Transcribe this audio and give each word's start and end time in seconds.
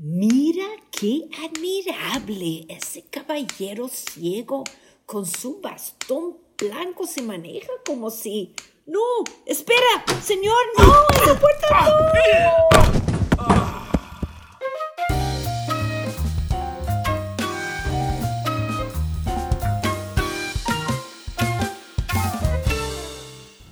Mira 0.00 0.64
qué 0.92 1.28
admirable. 1.44 2.66
Ese 2.68 3.02
caballero 3.10 3.88
ciego 3.88 4.62
con 5.04 5.26
su 5.26 5.60
bastón 5.60 6.36
blanco 6.56 7.04
se 7.04 7.20
maneja 7.20 7.72
como 7.84 8.08
si... 8.08 8.54
No, 8.86 9.00
espera, 9.44 10.04
señor, 10.22 10.54
no, 10.78 10.94
esa 11.20 11.36
puerta 11.40 11.66
no. 11.68 13.48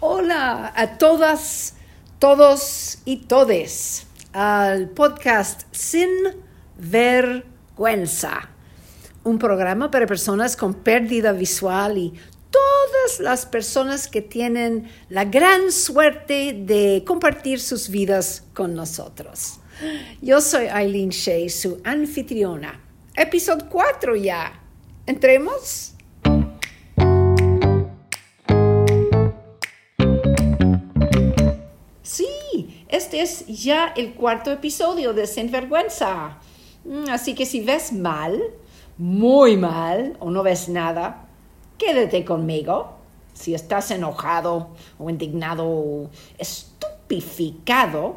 Hola 0.00 0.72
a 0.74 0.98
todas, 0.98 1.74
todos 2.18 2.98
y 3.04 3.18
todes 3.18 4.06
al 4.36 4.90
podcast 4.90 5.62
Sin 5.70 6.10
Vergüenza, 6.76 8.50
un 9.24 9.38
programa 9.38 9.90
para 9.90 10.06
personas 10.06 10.58
con 10.58 10.74
pérdida 10.74 11.32
visual 11.32 11.96
y 11.96 12.12
todas 12.50 13.20
las 13.20 13.46
personas 13.46 14.08
que 14.08 14.20
tienen 14.20 14.90
la 15.08 15.24
gran 15.24 15.72
suerte 15.72 16.52
de 16.52 17.02
compartir 17.06 17.60
sus 17.60 17.88
vidas 17.88 18.44
con 18.52 18.74
nosotros. 18.74 19.60
Yo 20.20 20.42
soy 20.42 20.66
Eileen 20.66 21.08
Shea, 21.08 21.48
su 21.48 21.80
anfitriona. 21.82 22.78
Episodio 23.14 23.66
4 23.70 24.16
ya. 24.16 24.52
¿Entremos? 25.06 25.95
Este 32.96 33.20
es 33.20 33.46
ya 33.46 33.92
el 33.96 34.14
cuarto 34.14 34.50
episodio 34.50 35.12
de 35.12 35.26
Sin 35.26 35.50
Vergüenza. 35.50 36.38
Mm, 36.84 37.10
Así 37.10 37.34
que 37.34 37.44
si 37.44 37.60
ves 37.60 37.92
mal, 37.92 38.42
muy 38.96 39.56
mal, 39.56 40.16
o 40.18 40.30
no 40.30 40.42
ves 40.42 40.68
nada, 40.68 41.28
quédate 41.78 42.24
conmigo. 42.24 42.94
Si 43.34 43.54
estás 43.54 43.90
enojado 43.90 44.70
o 44.98 45.10
indignado 45.10 45.68
o 45.68 46.10
estupificado 46.38 48.16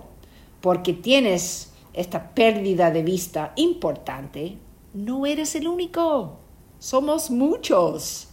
porque 0.61 0.93
tienes 0.93 1.73
esta 1.93 2.29
pérdida 2.29 2.89
de 2.91 3.03
vista 3.03 3.51
importante, 3.57 4.57
no 4.93 5.25
eres 5.25 5.55
el 5.55 5.67
único. 5.67 6.37
Somos 6.79 7.29
muchos. 7.29 8.29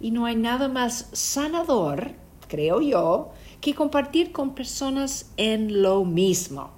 Y 0.00 0.12
no 0.12 0.26
hay 0.26 0.36
nada 0.36 0.68
más 0.68 1.08
sanador, 1.12 2.12
creo 2.48 2.80
yo, 2.80 3.32
que 3.62 3.74
compartir 3.74 4.32
con 4.32 4.54
personas 4.54 5.30
en 5.36 5.82
lo 5.82 6.04
mismo, 6.04 6.70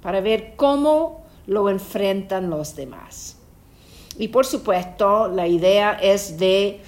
para 0.00 0.22
ver 0.22 0.54
cómo 0.56 1.22
lo 1.46 1.68
enfrentan 1.68 2.48
los 2.48 2.74
demás. 2.74 3.36
Y 4.18 4.28
por 4.28 4.46
supuesto, 4.46 5.28
la 5.28 5.46
idea 5.46 5.92
es 5.92 6.38
de 6.38 6.80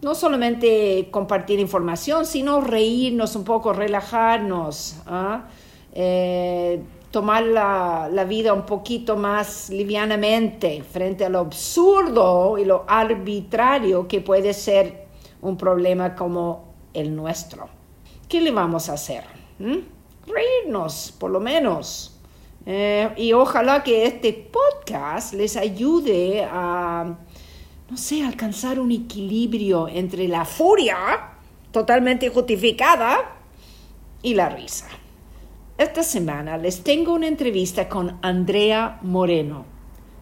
no 0.00 0.14
solamente 0.14 1.08
compartir 1.10 1.60
información, 1.60 2.24
sino 2.24 2.62
reírnos 2.62 3.36
un 3.36 3.44
poco, 3.44 3.74
relajarnos, 3.74 4.96
¿ah? 5.06 5.44
Eh, 5.92 6.82
tomar 7.10 7.42
la, 7.42 8.08
la 8.10 8.24
vida 8.24 8.54
un 8.54 8.64
poquito 8.64 9.14
más 9.14 9.68
livianamente 9.68 10.82
frente 10.84 11.26
a 11.26 11.28
lo 11.28 11.40
absurdo 11.40 12.56
y 12.56 12.64
lo 12.64 12.84
arbitrario 12.88 14.08
que 14.08 14.22
puede 14.22 14.54
ser 14.54 15.06
un 15.42 15.58
problema 15.58 16.14
como 16.14 16.72
el 16.94 17.14
nuestro. 17.14 17.79
¿Qué 18.30 18.40
le 18.40 18.52
vamos 18.52 18.88
a 18.88 18.92
hacer? 18.92 19.24
¿Mm? 19.58 19.78
Reírnos, 20.28 21.12
por 21.18 21.32
lo 21.32 21.40
menos. 21.40 22.16
Eh, 22.64 23.10
y 23.16 23.32
ojalá 23.32 23.82
que 23.82 24.06
este 24.06 24.32
podcast 24.32 25.34
les 25.34 25.56
ayude 25.56 26.44
a, 26.48 27.12
no 27.90 27.96
sé, 27.96 28.22
alcanzar 28.24 28.78
un 28.78 28.92
equilibrio 28.92 29.88
entre 29.88 30.28
la 30.28 30.44
furia, 30.44 30.96
totalmente 31.72 32.28
justificada, 32.28 33.36
y 34.22 34.34
la 34.34 34.48
risa. 34.48 34.86
Esta 35.76 36.04
semana 36.04 36.56
les 36.56 36.84
tengo 36.84 37.14
una 37.14 37.26
entrevista 37.26 37.88
con 37.88 38.16
Andrea 38.22 39.00
Moreno, 39.02 39.64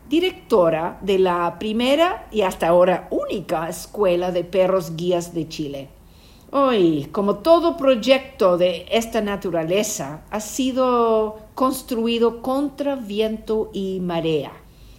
directora 0.09 0.99
de 1.03 1.19
la 1.19 1.59
primera 1.59 2.27
y 2.31 2.41
hasta 2.41 2.69
ahora 2.69 3.07
única 3.11 3.69
escuela 3.69 4.33
de 4.33 4.45
perros 4.45 4.97
guías 4.97 5.35
de 5.35 5.47
Chile. 5.47 5.98
Hoy, 6.51 7.09
como 7.13 7.41
todo 7.41 7.77
proyecto 7.77 8.57
de 8.57 8.87
esta 8.91 9.21
naturaleza, 9.21 10.23
ha 10.31 10.41
sido 10.41 11.41
construido 11.55 12.41
contra 12.41 12.97
viento 12.97 13.69
y 13.75 14.01
marea. 14.01 14.53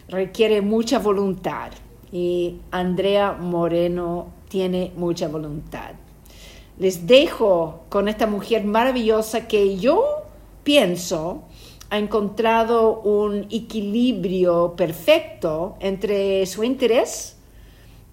Requiere 0.08 0.62
mucha 0.62 1.00
voluntad 1.00 1.72
y 2.12 2.58
Andrea 2.70 3.32
Moreno 3.34 4.28
tiene 4.48 4.92
mucha 4.96 5.28
voluntad. 5.28 5.94
Les 6.78 7.08
dejo 7.08 7.86
con 7.90 8.08
esta 8.08 8.28
mujer 8.28 8.64
maravillosa 8.66 9.48
que 9.48 9.76
yo 9.80 10.06
pienso 10.64 11.46
ha 11.90 11.98
encontrado 11.98 13.00
un 13.00 13.48
equilibrio 13.50 14.76
perfecto 14.76 15.78
entre 15.80 16.46
su 16.46 16.64
interés 16.64 17.39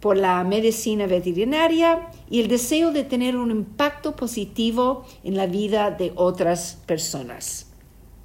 por 0.00 0.16
la 0.16 0.42
medicina 0.44 1.06
veterinaria 1.06 2.10
y 2.28 2.40
el 2.40 2.48
deseo 2.48 2.92
de 2.92 3.04
tener 3.04 3.36
un 3.36 3.50
impacto 3.50 4.14
positivo 4.14 5.06
en 5.24 5.36
la 5.36 5.46
vida 5.46 5.90
de 5.90 6.12
otras 6.16 6.82
personas. 6.86 7.72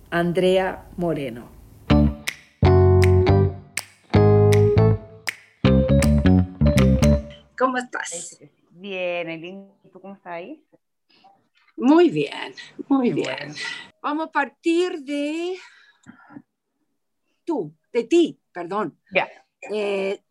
Andrea 0.10 0.90
Moreno. 0.98 1.50
¿Cómo 7.58 7.78
estás? 7.78 8.40
Bien, 8.72 9.30
Elin, 9.30 9.68
¿tú 9.92 10.02
cómo 10.02 10.16
estás 10.16 10.34
ahí? 10.34 10.64
Muy 11.78 12.10
bien, 12.10 12.54
muy 12.88 13.10
Qué 13.10 13.14
bien. 13.16 13.38
bueno. 13.38 13.54
Vamos 14.02 14.28
a 14.28 14.32
partir 14.32 15.00
de 15.04 15.56
tú, 17.46 17.74
de 17.94 18.04
ti, 18.04 18.40
perdón. 18.52 18.98
Ya. 19.14 19.30
Eh, 19.72 20.22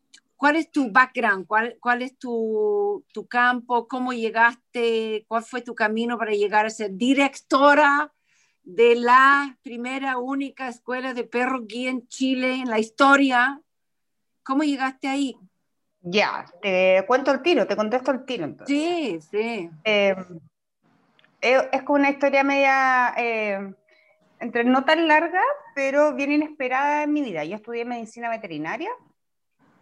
¿Cuál 0.40 0.56
es 0.56 0.70
tu 0.70 0.90
background? 0.90 1.46
¿Cuál, 1.46 1.76
cuál 1.78 2.00
es 2.00 2.16
tu, 2.16 3.04
tu 3.12 3.28
campo? 3.28 3.86
¿Cómo 3.86 4.14
llegaste? 4.14 5.26
¿Cuál 5.28 5.42
fue 5.42 5.60
tu 5.60 5.74
camino 5.74 6.16
para 6.16 6.32
llegar 6.32 6.64
a 6.64 6.70
ser 6.70 6.92
directora 6.94 8.10
de 8.62 8.94
la 8.94 9.58
primera, 9.62 10.16
única 10.16 10.68
escuela 10.68 11.12
de 11.12 11.24
perros 11.24 11.66
guía 11.66 11.90
en 11.90 12.08
Chile 12.08 12.54
en 12.54 12.70
la 12.70 12.78
historia? 12.78 13.60
¿Cómo 14.42 14.62
llegaste 14.62 15.08
ahí? 15.08 15.36
Ya, 16.00 16.46
te 16.62 17.04
cuento 17.06 17.32
el 17.32 17.42
tiro, 17.42 17.66
te 17.66 17.76
contesto 17.76 18.10
el 18.10 18.24
tiro 18.24 18.44
entonces. 18.44 18.74
Sí, 18.74 19.20
sí. 19.30 19.68
Eh, 19.84 20.16
es, 21.42 21.64
es 21.70 21.82
como 21.82 21.98
una 21.98 22.08
historia 22.08 22.44
media, 22.44 23.12
eh, 23.18 23.74
entre 24.38 24.64
no 24.64 24.86
tan 24.86 25.06
larga, 25.06 25.42
pero 25.74 26.14
bien 26.14 26.32
inesperada 26.32 27.02
en 27.02 27.12
mi 27.12 27.20
vida. 27.20 27.44
Yo 27.44 27.56
estudié 27.56 27.84
medicina 27.84 28.30
veterinaria 28.30 28.88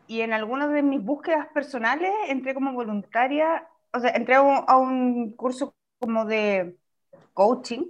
y 0.08 0.22
en 0.22 0.32
algunas 0.32 0.72
de 0.72 0.82
mis 0.82 1.02
búsquedas 1.04 1.46
personales 1.48 2.10
entré 2.28 2.54
como 2.54 2.72
voluntaria, 2.72 3.68
o 3.92 4.00
sea, 4.00 4.10
entré 4.10 4.36
a 4.36 4.42
un, 4.42 4.64
a 4.66 4.76
un 4.78 5.32
curso 5.36 5.74
como 6.00 6.24
de 6.24 6.76
coaching. 7.34 7.84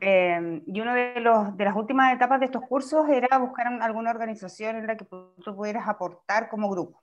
eh, 0.00 0.62
y 0.66 0.80
una 0.80 0.94
de, 0.94 1.20
los, 1.20 1.56
de 1.56 1.64
las 1.64 1.74
últimas 1.74 2.14
etapas 2.14 2.40
de 2.40 2.46
estos 2.46 2.62
cursos 2.62 3.08
era 3.08 3.38
buscar 3.38 3.66
alguna 3.80 4.10
organización 4.10 4.76
en 4.76 4.86
la 4.86 4.96
que 4.96 5.06
tú 5.06 5.56
pudieras 5.56 5.88
aportar 5.88 6.50
como 6.50 6.68
grupo. 6.68 7.02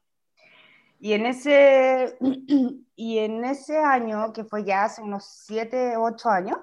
Y 1.00 1.14
en 1.14 1.26
ese, 1.26 2.16
y 2.96 3.18
en 3.18 3.44
ese 3.44 3.80
año, 3.80 4.32
que 4.34 4.44
fue 4.44 4.64
ya 4.64 4.84
hace 4.84 5.02
unos 5.02 5.26
7, 5.48 5.98
8 5.98 6.30
años, 6.30 6.58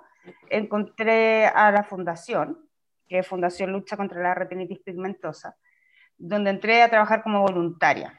encontré 0.49 1.47
a 1.47 1.73
la 1.73 1.83
fundación, 1.83 2.57
que 3.09 3.19
es 3.19 3.27
Fundación 3.27 3.73
Lucha 3.73 3.97
contra 3.97 4.23
la 4.23 4.35
Retinitis 4.35 4.79
Pigmentosa, 4.79 5.57
donde 6.19 6.51
entré 6.51 6.83
a 6.83 6.91
trabajar 6.91 7.23
como 7.23 7.43
voluntaria. 7.43 8.19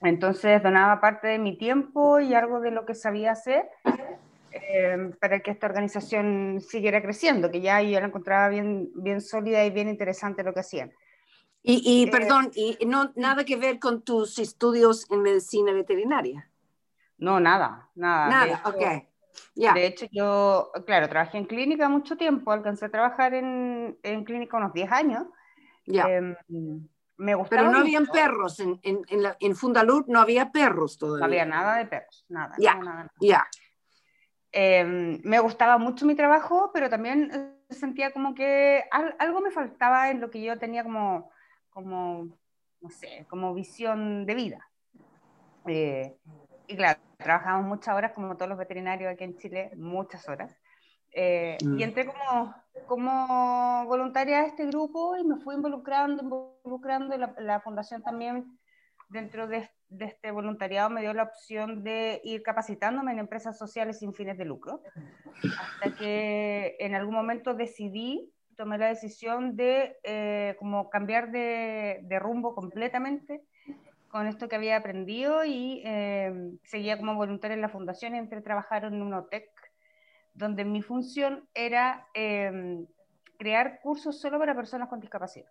Entonces 0.00 0.62
donaba 0.62 1.00
parte 1.00 1.26
de 1.26 1.38
mi 1.38 1.56
tiempo 1.58 2.20
y 2.20 2.34
algo 2.34 2.60
de 2.60 2.70
lo 2.70 2.86
que 2.86 2.94
sabía 2.94 3.32
hacer 3.32 3.68
eh, 4.52 5.10
para 5.20 5.40
que 5.40 5.50
esta 5.50 5.66
organización 5.66 6.60
siguiera 6.60 7.02
creciendo, 7.02 7.50
que 7.50 7.60
ya 7.60 7.82
yo 7.82 7.98
la 8.00 8.06
encontraba 8.06 8.48
bien, 8.48 8.90
bien 8.94 9.20
sólida 9.20 9.64
y 9.64 9.70
bien 9.70 9.88
interesante 9.88 10.44
lo 10.44 10.54
que 10.54 10.60
hacían. 10.60 10.92
Y, 11.62 11.82
y 11.84 12.06
Eh, 12.06 12.10
perdón, 12.10 12.50
y 12.54 12.78
no 12.86 13.12
nada 13.16 13.44
que 13.44 13.56
ver 13.56 13.78
con 13.78 14.02
tus 14.02 14.38
estudios 14.38 15.10
en 15.10 15.22
medicina 15.22 15.72
veterinaria. 15.72 16.48
No, 17.18 17.40
nada, 17.40 17.90
nada. 17.96 18.26
De 18.26 18.30
Nada, 18.30 18.60
hecho, 18.60 18.68
ok. 18.68 19.04
Ya. 19.54 19.74
De 19.74 19.86
hecho, 19.86 20.06
yo, 20.12 20.70
claro, 20.86 21.08
trabajé 21.08 21.38
en 21.38 21.44
clínica 21.44 21.88
mucho 21.88 22.16
tiempo, 22.16 22.52
alcancé 22.52 22.86
a 22.86 22.90
trabajar 22.90 23.34
en, 23.34 23.98
en 24.02 24.24
clínica 24.24 24.56
unos 24.56 24.72
10 24.72 24.90
años. 24.90 25.26
Ya. 25.84 26.08
Em, 26.08 26.36
me 27.18 27.34
gustaba 27.34 27.62
Pero 27.62 27.72
no 27.72 27.78
habían 27.78 28.06
perros, 28.06 28.58
en, 28.60 28.80
en, 28.82 29.02
en, 29.08 29.22
la, 29.22 29.36
en 29.38 29.54
Fundalud 29.54 30.06
no 30.08 30.20
había 30.20 30.50
perros 30.50 30.96
todavía. 30.96 31.20
No 31.20 31.26
había 31.26 31.44
nada 31.44 31.76
de 31.76 31.86
perros, 31.86 32.24
nada. 32.28 32.54
Ya. 32.58 32.74
nada, 32.74 32.84
nada, 32.84 32.96
nada. 32.96 33.12
Ya, 33.20 33.48
Em, 34.50 35.20
me 35.24 35.40
gustaba 35.40 35.76
mucho 35.76 36.06
mi 36.06 36.14
trabajo, 36.14 36.70
pero 36.72 36.88
también 36.88 37.60
sentía 37.68 38.12
como 38.12 38.34
que 38.34 38.82
algo 39.18 39.40
me 39.40 39.50
faltaba 39.50 40.10
en 40.10 40.20
lo 40.20 40.30
que 40.30 40.42
yo 40.42 40.58
tenía 40.58 40.82
como, 40.82 41.30
como 41.68 42.38
no 42.80 42.90
sé, 42.90 43.26
como 43.28 43.52
visión 43.54 44.24
de 44.24 44.34
vida. 44.34 44.70
Eh, 45.66 46.16
y 46.66 46.76
claro, 46.76 46.98
trabajamos 47.18 47.66
muchas 47.66 47.94
horas, 47.94 48.12
como 48.12 48.36
todos 48.36 48.48
los 48.48 48.58
veterinarios 48.58 49.12
aquí 49.12 49.24
en 49.24 49.36
Chile, 49.36 49.70
muchas 49.76 50.26
horas. 50.28 50.58
Eh, 51.20 51.58
y 51.60 51.66
mm. 51.66 51.80
entré 51.80 52.06
como, 52.06 52.54
como 52.86 53.84
voluntaria 53.86 54.38
a 54.38 54.46
este 54.46 54.66
grupo 54.66 55.16
y 55.16 55.24
me 55.24 55.36
fui 55.38 55.56
involucrando, 55.56 56.22
involucrando, 56.22 57.18
la, 57.18 57.34
la 57.40 57.60
fundación 57.60 58.04
también 58.04 58.56
dentro 59.08 59.48
de, 59.48 59.68
de, 59.88 60.04
este 60.04 60.30
voluntariado 60.30 60.90
me 60.90 61.00
dio 61.00 61.12
la 61.14 61.24
opción 61.24 61.82
de 61.82 62.20
ir 62.22 62.44
capacitándome 62.44 63.10
en 63.10 63.18
empresas 63.18 63.58
sociales 63.58 63.98
sin 63.98 64.14
fines 64.14 64.38
de 64.38 64.44
lucro, 64.44 64.80
hasta 65.42 65.96
que 65.96 66.76
en 66.78 66.94
algún 66.94 67.14
momento 67.16 67.52
decidí, 67.54 68.32
tomé 68.56 68.78
la 68.78 68.86
decisión 68.86 69.56
de 69.56 69.96
eh, 70.04 70.54
como 70.60 70.88
cambiar 70.88 71.32
de, 71.32 71.98
de, 72.04 72.18
rumbo 72.20 72.54
completamente 72.54 73.42
con 74.06 74.28
esto 74.28 74.48
que 74.48 74.54
había 74.54 74.76
aprendido 74.76 75.44
y 75.44 75.82
eh, 75.84 76.52
seguía 76.62 76.96
como 76.96 77.16
voluntaria 77.16 77.56
en 77.56 77.60
la 77.60 77.68
fundación 77.68 78.14
y 78.14 78.18
entré 78.18 78.38
a 78.38 78.42
trabajar 78.42 78.84
en 78.84 79.02
un 79.02 79.14
OTEC 79.14 79.50
donde 80.38 80.64
mi 80.64 80.82
función 80.82 81.48
era 81.52 82.06
em, 82.14 82.86
crear 83.38 83.80
cursos 83.80 84.20
solo 84.20 84.38
para 84.38 84.54
personas 84.54 84.88
con 84.88 85.00
discapacidad, 85.00 85.50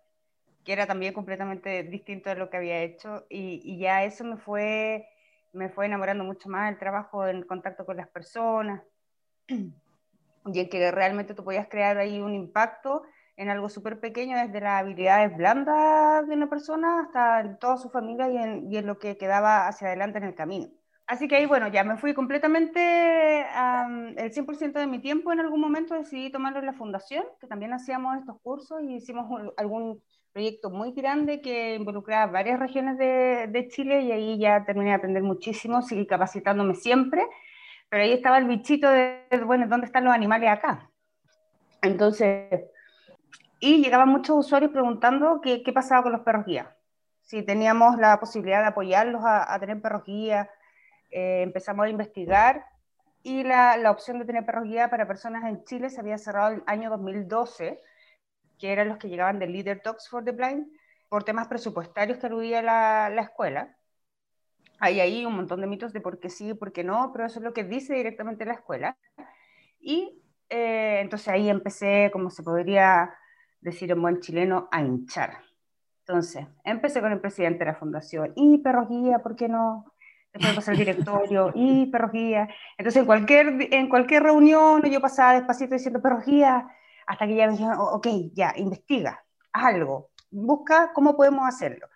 que 0.64 0.72
era 0.72 0.86
también 0.86 1.12
completamente 1.12 1.82
distinto 1.82 2.30
de 2.30 2.36
lo 2.36 2.48
que 2.48 2.56
había 2.56 2.80
hecho 2.80 3.26
y, 3.28 3.78
ya 3.78 4.04
eso 4.04 4.24
me 4.24 4.38
fue, 4.38 5.06
me 5.52 5.68
fue 5.68 5.86
enamorando 5.86 6.24
mucho 6.24 6.48
más 6.48 6.72
el 6.72 6.78
trabajo 6.78 7.26
en 7.26 7.42
contacto 7.42 7.84
con 7.84 7.98
las 7.98 8.08
personas 8.08 8.82
y 9.48 10.58
en 10.58 10.68
que 10.70 10.90
realmente 10.90 11.34
tú 11.34 11.44
podías 11.44 11.68
crear 11.68 11.98
ahí 11.98 12.20
un 12.20 12.34
impacto 12.34 13.02
en 13.36 13.50
algo 13.50 13.68
súper 13.68 14.00
pequeño, 14.00 14.38
desde 14.38 14.60
las 14.60 14.80
habilidades 14.80 15.36
blandas 15.36 16.26
de 16.26 16.34
una 16.34 16.48
persona 16.48 17.02
hasta 17.02 17.40
en 17.40 17.58
toda 17.58 17.76
su 17.76 17.90
familia 17.90 18.28
y 18.30 18.76
en 18.76 18.86
lo 18.86 18.98
que 18.98 19.18
quedaba 19.18 19.68
hacia 19.68 19.88
adelante 19.88 20.18
en 20.18 20.24
el 20.24 20.34
camino. 20.34 20.77
Así 21.08 21.26
que 21.26 21.36
ahí, 21.36 21.46
bueno, 21.46 21.68
ya 21.68 21.84
me 21.84 21.96
fui 21.96 22.12
completamente, 22.12 23.40
el 23.40 24.30
100% 24.30 24.78
de 24.78 24.86
mi 24.86 24.98
tiempo 25.00 25.32
en 25.32 25.40
algún 25.40 25.58
momento 25.58 25.94
decidí 25.94 26.30
tomarlo 26.30 26.58
en 26.58 26.66
la 26.66 26.74
fundación, 26.74 27.24
que 27.40 27.46
también 27.46 27.72
hacíamos 27.72 28.18
estos 28.18 28.38
cursos 28.42 28.82
y 28.82 28.96
hicimos 28.96 29.26
algún 29.56 30.02
proyecto 30.34 30.68
muy 30.68 30.92
grande 30.92 31.40
que 31.40 31.76
involucraba 31.76 32.30
varias 32.30 32.60
regiones 32.60 32.98
de, 32.98 33.46
de, 33.48 33.68
Chile 33.68 34.02
y 34.02 34.12
ahí 34.12 34.38
ya 34.38 34.66
terminé 34.66 34.90
de 34.90 34.96
aprender 34.96 35.22
muchísimo, 35.22 35.80
seguí 35.80 36.06
capacitándome 36.06 36.74
siempre, 36.74 37.26
pero 37.88 38.02
ahí 38.02 38.12
estaba 38.12 38.36
el 38.36 38.44
bichito 38.44 38.90
de, 38.90 39.22
bueno, 39.46 39.66
¿dónde 39.66 39.86
están 39.86 40.04
los 40.04 40.12
animales 40.12 40.50
acá? 40.50 40.90
Entonces, 41.80 42.66
y 43.60 43.82
llegaban 43.82 44.10
muchos 44.10 44.36
usuarios 44.36 44.72
preguntando 44.72 45.40
qué, 45.40 45.62
qué 45.62 45.72
pasaba 45.72 46.02
con 46.02 46.12
los 46.12 46.20
perros 46.20 46.44
guía, 46.44 46.76
si 47.22 47.42
teníamos 47.42 47.96
la 47.96 48.20
posibilidad 48.20 48.60
de 48.60 48.68
apoyarlos 48.68 49.24
a, 49.24 49.54
a 49.54 49.58
tener 49.58 49.80
perros 49.80 50.04
guía, 50.04 50.50
eh, 51.10 51.42
empezamos 51.42 51.86
a 51.86 51.88
investigar 51.88 52.64
y 53.22 53.42
la, 53.42 53.76
la, 53.76 53.90
opción 53.90 54.18
de 54.18 54.24
tener 54.24 54.46
perros 54.46 54.64
guía 54.64 54.90
para 54.90 55.06
personas 55.06 55.44
en 55.44 55.64
Chile 55.64 55.90
se 55.90 56.00
había 56.00 56.18
cerrado 56.18 56.54
el 56.54 56.62
año 56.66 56.90
2012, 56.90 57.80
que 58.58 58.72
eran 58.72 58.88
los 58.88 58.98
que 58.98 59.08
llegaban 59.08 59.38
del 59.38 59.52
Leader 59.52 59.82
Dogs 59.84 60.08
for 60.08 60.24
the 60.24 60.32
Blind, 60.32 60.66
por 61.08 61.24
temas 61.24 61.48
presupuestarios 61.48 62.18
que 62.18 62.26
aludía 62.26 62.62
la, 62.62 63.10
la 63.10 63.22
escuela. 63.22 63.76
Hay 64.78 65.00
ahí 65.00 65.26
un 65.26 65.34
montón 65.34 65.60
de 65.60 65.66
mitos 65.66 65.92
de 65.92 66.00
por 66.00 66.20
qué 66.20 66.30
sí 66.30 66.50
y 66.50 66.54
por 66.54 66.72
qué 66.72 66.84
no, 66.84 67.10
pero 67.12 67.26
eso 67.26 67.40
es 67.40 67.44
lo 67.44 67.52
que 67.52 67.64
dice 67.64 67.94
directamente 67.94 68.44
la 68.44 68.54
escuela. 68.54 68.96
Y 69.80 70.22
eh, 70.48 71.00
entonces 71.00 71.28
ahí 71.28 71.48
empecé, 71.48 72.10
como 72.12 72.30
se 72.30 72.42
podría 72.42 73.14
decir 73.60 73.90
en 73.90 74.00
buen 74.00 74.20
chileno, 74.20 74.68
a 74.70 74.82
hinchar. 74.82 75.38
Entonces, 76.00 76.46
empecé 76.64 77.00
con 77.00 77.12
el 77.12 77.20
presidente 77.20 77.60
de 77.60 77.72
la 77.72 77.74
fundación, 77.74 78.32
y 78.34 78.58
perros 78.58 78.88
guía, 78.88 79.18
¿por 79.18 79.36
qué 79.36 79.48
no? 79.48 79.92
Después 80.32 80.54
pasar 80.54 80.72
al 80.72 80.78
directorio 80.78 81.52
y 81.54 81.86
perrojía. 81.86 82.48
Entonces, 82.76 83.00
en 83.00 83.06
cualquier, 83.06 83.68
en 83.72 83.88
cualquier 83.88 84.22
reunión 84.22 84.82
yo 84.82 85.00
pasaba 85.00 85.34
despacito 85.34 85.74
diciendo 85.74 86.02
perrojía, 86.02 86.68
hasta 87.06 87.26
que 87.26 87.36
ya 87.36 87.46
me 87.46 87.52
dijeron, 87.52 87.76
ok, 87.78 88.06
ya, 88.34 88.52
investiga, 88.56 89.24
haz 89.52 89.64
algo, 89.64 90.10
busca 90.30 90.92
cómo 90.92 91.16
podemos 91.16 91.46
hacerlo. 91.48 91.88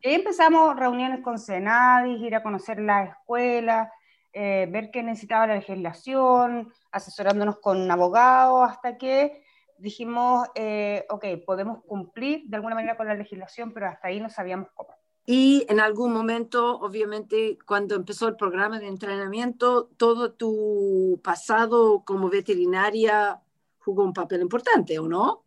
Y 0.00 0.08
ahí 0.08 0.14
empezamos 0.14 0.76
reuniones 0.76 1.20
con 1.20 1.38
Senadis, 1.38 2.20
ir 2.20 2.34
a 2.34 2.42
conocer 2.42 2.80
la 2.80 3.04
escuela, 3.04 3.92
eh, 4.32 4.66
ver 4.70 4.90
qué 4.90 5.02
necesitaba 5.02 5.46
la 5.46 5.56
legislación, 5.56 6.72
asesorándonos 6.90 7.58
con 7.60 7.90
abogados, 7.90 8.70
hasta 8.70 8.96
que 8.96 9.44
dijimos, 9.78 10.48
eh, 10.54 11.04
ok, 11.10 11.24
podemos 11.44 11.84
cumplir 11.84 12.44
de 12.46 12.56
alguna 12.56 12.74
manera 12.74 12.96
con 12.96 13.06
la 13.06 13.14
legislación, 13.14 13.72
pero 13.72 13.88
hasta 13.88 14.08
ahí 14.08 14.20
no 14.20 14.30
sabíamos 14.30 14.68
cómo. 14.74 14.94
Y 15.24 15.64
en 15.68 15.78
algún 15.78 16.12
momento, 16.12 16.78
obviamente, 16.80 17.56
cuando 17.64 17.94
empezó 17.94 18.26
el 18.28 18.36
programa 18.36 18.80
de 18.80 18.88
entrenamiento, 18.88 19.88
todo 19.96 20.32
tu 20.32 21.20
pasado 21.22 22.02
como 22.04 22.28
veterinaria 22.28 23.40
jugó 23.78 24.02
un 24.04 24.12
papel 24.12 24.40
importante, 24.40 24.98
¿o 24.98 25.06
no? 25.06 25.44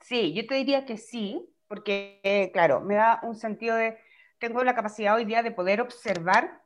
Sí, 0.00 0.32
yo 0.32 0.46
te 0.46 0.56
diría 0.56 0.84
que 0.84 0.96
sí, 0.96 1.48
porque, 1.68 2.50
claro, 2.52 2.80
me 2.80 2.96
da 2.96 3.20
un 3.22 3.36
sentido 3.36 3.76
de, 3.76 3.96
tengo 4.40 4.64
la 4.64 4.74
capacidad 4.74 5.14
hoy 5.14 5.24
día 5.24 5.42
de 5.44 5.52
poder 5.52 5.80
observar 5.80 6.62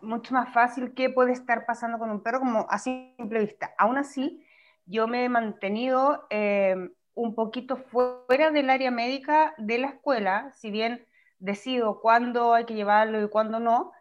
mucho 0.00 0.34
más 0.34 0.52
fácil 0.54 0.94
qué 0.94 1.10
puede 1.10 1.32
estar 1.32 1.66
pasando 1.66 1.98
con 1.98 2.10
un 2.10 2.22
perro 2.22 2.38
como 2.38 2.66
a 2.70 2.78
simple 2.78 3.40
vista. 3.40 3.74
Aún 3.78 3.98
así, 3.98 4.44
yo 4.86 5.08
me 5.08 5.24
he 5.24 5.28
mantenido 5.28 6.26
eh, 6.30 6.76
un 7.14 7.34
poquito 7.34 7.76
fuera 7.76 8.52
del 8.52 8.70
área 8.70 8.92
médica 8.92 9.54
de 9.58 9.78
la 9.78 9.88
escuela, 9.88 10.52
si 10.54 10.70
bien 10.70 11.04
decido 11.38 12.00
cuándo 12.00 12.54
hay 12.54 12.64
que 12.64 12.74
llevarlo 12.74 13.22
y 13.22 13.28
cuándo 13.28 13.60
no, 13.60 13.92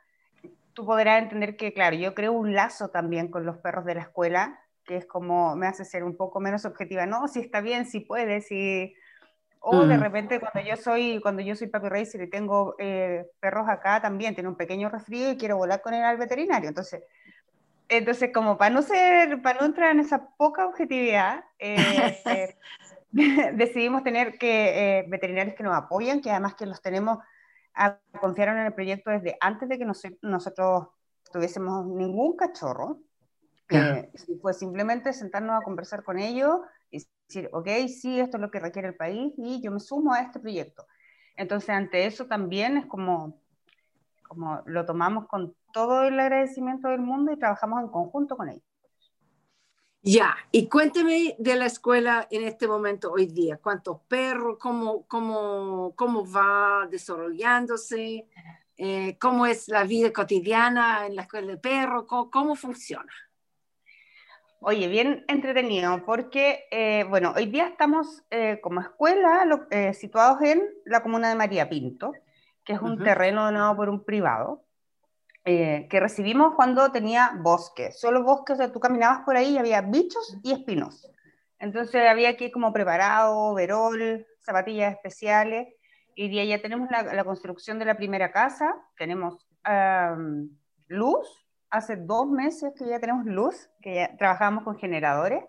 tú 0.73 0.85
podrás 0.85 1.23
entender 1.23 1.57
que, 1.57 1.73
claro, 1.73 1.95
yo 1.95 2.13
creo 2.13 2.33
un 2.33 2.53
lazo 2.53 2.89
también 2.89 3.29
con 3.29 3.45
los 3.45 3.57
perros 3.57 3.85
de 3.85 3.95
la 3.95 4.01
escuela, 4.01 4.59
que 4.85 4.97
es 4.97 5.05
como 5.05 5.55
me 5.55 5.67
hace 5.67 5.85
ser 5.85 6.03
un 6.03 6.15
poco 6.15 6.39
menos 6.39 6.65
objetiva. 6.65 7.05
No, 7.05 7.27
si 7.27 7.39
está 7.39 7.61
bien, 7.61 7.85
si 7.85 7.99
puede, 7.99 8.41
si... 8.41 8.93
O 9.59 9.85
de 9.85 9.97
mm. 9.97 10.01
repente 10.01 10.39
cuando 10.39 10.61
yo 10.61 10.77
soy, 10.77 11.19
cuando 11.19 11.41
yo 11.41 11.55
soy 11.55 11.67
papi 11.67 11.89
racer 11.89 12.21
y 12.21 12.29
tengo 12.29 12.75
eh, 12.77 13.25
perros 13.39 13.67
acá 13.67 13.99
también, 13.99 14.35
tiene 14.35 14.49
un 14.49 14.55
pequeño 14.55 14.87
resfrío 14.87 15.31
y 15.31 15.37
quiero 15.37 15.57
volar 15.57 15.81
con 15.81 15.95
él 15.95 16.03
al 16.03 16.17
veterinario. 16.17 16.69
Entonces, 16.69 17.03
entonces 17.89 18.31
como 18.31 18.57
para 18.57 18.69
no 18.69 18.81
ser, 18.83 19.41
para 19.41 19.59
no 19.59 19.65
entrar 19.65 19.91
en 19.91 20.01
esa 20.01 20.29
poca 20.37 20.67
objetividad, 20.67 21.43
eh, 21.57 21.75
eh, 22.25 22.55
decidimos 23.53 24.03
tener 24.03 24.37
que 24.37 24.99
eh, 24.99 25.05
veterinarios 25.07 25.55
que 25.55 25.63
nos 25.63 25.75
apoyen, 25.75 26.21
que 26.21 26.31
además 26.31 26.55
que 26.55 26.65
los 26.65 26.81
tenemos, 26.81 27.19
a, 27.73 27.99
confiaron 28.19 28.57
en 28.57 28.65
el 28.67 28.73
proyecto 28.73 29.11
desde 29.11 29.37
antes 29.39 29.69
de 29.69 29.77
que 29.77 29.85
nosotros 30.21 30.87
tuviésemos 31.31 31.85
ningún 31.87 32.35
cachorro. 32.35 32.99
Eh, 33.69 34.09
fue 34.41 34.53
simplemente 34.53 35.11
sentarnos 35.11 35.59
a 35.59 35.63
conversar 35.63 36.03
con 36.03 36.19
ellos 36.19 36.61
y 36.89 37.05
decir, 37.27 37.49
ok, 37.51 37.67
sí, 37.87 38.19
esto 38.19 38.37
es 38.37 38.41
lo 38.41 38.49
que 38.49 38.61
requiere 38.61 38.87
el 38.87 38.95
país 38.95 39.33
y 39.37 39.61
yo 39.61 39.71
me 39.71 39.81
sumo 39.81 40.13
a 40.13 40.21
este 40.21 40.39
proyecto. 40.39 40.85
Entonces, 41.35 41.69
ante 41.69 42.05
eso 42.05 42.27
también 42.27 42.77
es 42.77 42.85
como, 42.85 43.41
como 44.27 44.61
lo 44.65 44.85
tomamos 44.85 45.27
con 45.27 45.53
todo 45.73 46.03
el 46.03 46.19
agradecimiento 46.19 46.87
del 46.87 47.01
mundo 47.01 47.31
y 47.31 47.37
trabajamos 47.37 47.81
en 47.81 47.89
conjunto 47.89 48.37
con 48.37 48.49
ellos. 48.49 48.66
Ya, 50.09 50.37
y 50.53 50.69
cuénteme 50.69 51.35
de 51.37 51.55
la 51.57 51.65
escuela 51.65 52.29
en 52.31 52.47
este 52.47 52.65
momento 52.65 53.11
hoy 53.11 53.25
día. 53.25 53.57
¿Cuántos 53.57 53.99
perros? 54.07 54.55
¿Cómo, 54.57 55.05
cómo, 55.05 55.91
cómo 55.97 56.25
va 56.31 56.87
desarrollándose? 56.89 58.25
Eh, 58.77 59.17
¿Cómo 59.19 59.45
es 59.45 59.67
la 59.67 59.83
vida 59.83 60.13
cotidiana 60.13 61.07
en 61.07 61.17
la 61.17 61.23
escuela 61.23 61.47
de 61.47 61.57
perros? 61.57 62.05
¿Cómo, 62.07 62.55
funciona? 62.55 63.11
Oye, 64.61 64.87
bien 64.87 65.25
entretenido, 65.27 66.01
porque, 66.05 66.63
eh, 66.71 67.03
bueno, 67.09 67.33
hoy 67.35 67.47
día 67.47 67.67
estamos 67.67 68.23
eh, 68.29 68.61
como 68.63 68.79
escuela 68.79 69.45
situados 69.93 70.41
en 70.41 70.63
la 70.85 71.03
comuna 71.03 71.27
de 71.27 71.35
María 71.35 71.67
Pinto, 71.67 72.13
que 72.63 72.71
es 72.71 72.81
un 72.81 72.97
terreno 73.03 73.43
donado 73.43 73.75
por 73.75 73.89
un 73.89 74.05
privado. 74.05 74.66
Eh, 75.49 75.87
que 75.89 76.01
recibimos 76.01 76.55
cuando 76.55 76.91
tenía 76.91 77.31
bosque, 77.39 77.93
solo 77.93 78.21
bosque, 78.21 78.51
o 78.51 78.55
sea, 78.57 78.69
tú 78.69 78.81
caminabas 78.81 79.21
por 79.23 79.37
ahí 79.37 79.53
y 79.53 79.57
había 79.57 79.79
bichos 79.79 80.37
y 80.43 80.51
espinos. 80.51 81.09
Entonces 81.57 82.05
había 82.05 82.35
que 82.35 82.47
ir 82.47 82.51
como 82.51 82.73
preparado, 82.73 83.53
verol, 83.53 84.27
zapatillas 84.41 84.95
especiales, 84.95 85.69
y 86.15 86.27
de 86.27 86.47
ya 86.47 86.61
tenemos 86.61 86.89
la, 86.91 87.23
construcción 87.23 87.79
de 87.79 87.85
la 87.85 87.95
primera 87.95 88.29
casa, 88.33 88.75
tenemos 88.97 89.47
luz, 90.87 91.47
hace 91.69 91.95
dos 91.95 92.27
meses 92.27 92.73
que 92.77 92.85
ya 92.85 92.99
tenemos 92.99 93.25
luz, 93.25 93.69
que 93.81 93.95
ya 93.95 94.17
trabajamos 94.17 94.65
con 94.65 94.77
generadores, 94.77 95.45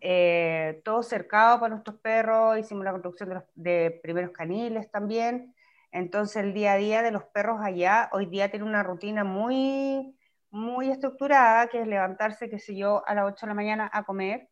eh, 0.00 0.80
todo 0.82 1.02
cercado 1.02 1.60
para 1.60 1.74
nuestros 1.74 1.98
perros, 2.00 2.58
hicimos 2.58 2.86
la 2.86 2.92
construcción 2.92 3.44
de 3.54 4.00
primeros 4.02 4.30
caniles 4.30 4.90
también, 4.90 5.54
entonces 5.96 6.36
el 6.36 6.52
día 6.52 6.74
a 6.74 6.76
día 6.76 7.02
de 7.02 7.10
los 7.10 7.24
perros 7.24 7.60
allá 7.62 8.10
hoy 8.12 8.26
día 8.26 8.50
tiene 8.50 8.66
una 8.66 8.82
rutina 8.82 9.24
muy, 9.24 10.14
muy 10.50 10.90
estructurada, 10.90 11.68
que 11.68 11.80
es 11.80 11.86
levantarse, 11.86 12.50
qué 12.50 12.58
sé 12.58 12.76
yo, 12.76 13.02
a 13.06 13.14
las 13.14 13.24
8 13.24 13.46
de 13.46 13.48
la 13.48 13.54
mañana 13.54 13.90
a 13.92 14.04
comer, 14.04 14.48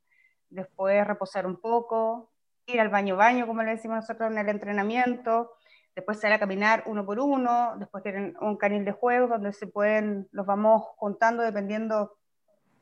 después 0.48 1.06
reposar 1.06 1.46
un 1.46 1.60
poco, 1.60 2.32
ir 2.66 2.80
al 2.80 2.88
baño 2.88 3.16
baño, 3.16 3.46
como 3.46 3.62
le 3.62 3.72
decimos 3.72 3.96
nosotros 3.96 4.30
en 4.30 4.38
el 4.38 4.48
entrenamiento, 4.48 5.52
después 5.94 6.18
salir 6.18 6.36
a 6.36 6.40
caminar 6.40 6.82
uno 6.86 7.04
por 7.04 7.20
uno, 7.20 7.74
después 7.78 8.02
tienen 8.02 8.34
un 8.40 8.56
canil 8.56 8.84
de 8.84 8.92
juego 8.92 9.28
donde 9.28 9.52
se 9.52 9.66
pueden, 9.66 10.28
los 10.32 10.46
vamos 10.46 10.82
contando 10.96 11.42
dependiendo 11.42 12.16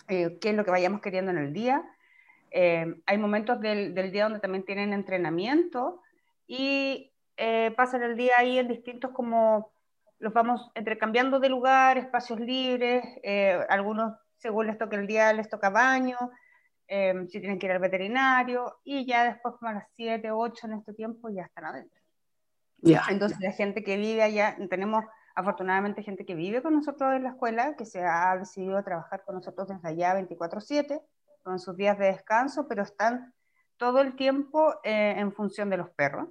eh, 0.08 0.38
qué 0.40 0.50
es 0.50 0.54
lo 0.54 0.64
que 0.64 0.70
vayamos 0.70 1.00
queriendo 1.00 1.30
en 1.30 1.38
el 1.38 1.52
día. 1.52 1.84
Eh, 2.52 2.86
hay 3.06 3.18
momentos 3.18 3.60
del, 3.60 3.94
día 4.12 4.24
donde 4.24 4.40
también 4.40 4.64
tienen 4.64 4.92
entrenamiento 4.92 6.00
y 6.46 7.11
eh, 7.44 7.72
pasan 7.76 8.02
el 8.04 8.16
día 8.16 8.34
ahí 8.38 8.58
en 8.58 8.68
distintos 8.68 9.10
como 9.10 9.72
los 10.20 10.32
vamos 10.32 10.70
intercambiando 10.76 11.40
de 11.40 11.48
lugar, 11.48 11.98
espacios 11.98 12.38
libres, 12.38 13.04
algunos 13.68 14.14
según 14.36 14.68
les 14.68 14.78
toque 14.78 14.94
el 14.94 15.08
día 15.08 15.32
les 15.32 15.48
toca 15.48 15.68
baño, 15.68 16.16
si 16.86 17.40
tienen 17.40 17.58
que 17.58 17.66
ir 17.66 17.72
al 17.72 17.80
veterinario 17.80 18.78
y 18.84 19.04
ya 19.04 19.24
después 19.24 19.56
como 19.58 19.70
a 19.70 19.74
las 19.74 19.88
7, 19.96 20.30
8 20.30 20.66
en 20.68 20.72
este 20.74 20.94
tiempo 20.94 21.28
ya 21.30 21.42
están 21.42 21.64
adentro. 21.64 22.00
Entonces 23.08 23.40
la 23.40 23.50
gente 23.50 23.82
que 23.82 23.96
vive 23.96 24.22
allá, 24.22 24.56
tenemos 24.70 25.04
afortunadamente 25.34 26.02
gente 26.02 26.24
que 26.24 26.34
vive 26.34 26.62
con 26.62 26.74
nosotros 26.74 27.14
en 27.14 27.24
la 27.24 27.30
escuela, 27.30 27.74
que 27.76 27.84
se 27.84 28.04
ha 28.04 28.36
decidido 28.36 28.82
trabajar 28.82 29.24
con 29.24 29.36
nosotros 29.36 29.68
desde 29.68 29.88
allá 29.88 30.14
24/7, 30.14 31.00
con 31.42 31.58
sus 31.58 31.76
días 31.76 31.98
de 31.98 32.06
descanso, 32.06 32.68
pero 32.68 32.82
están 32.82 33.34
todo 33.76 34.00
el 34.00 34.14
tiempo 34.14 34.74
eh, 34.84 35.14
en 35.16 35.32
función 35.32 35.70
de 35.70 35.78
los 35.78 35.90
perros. 35.90 36.28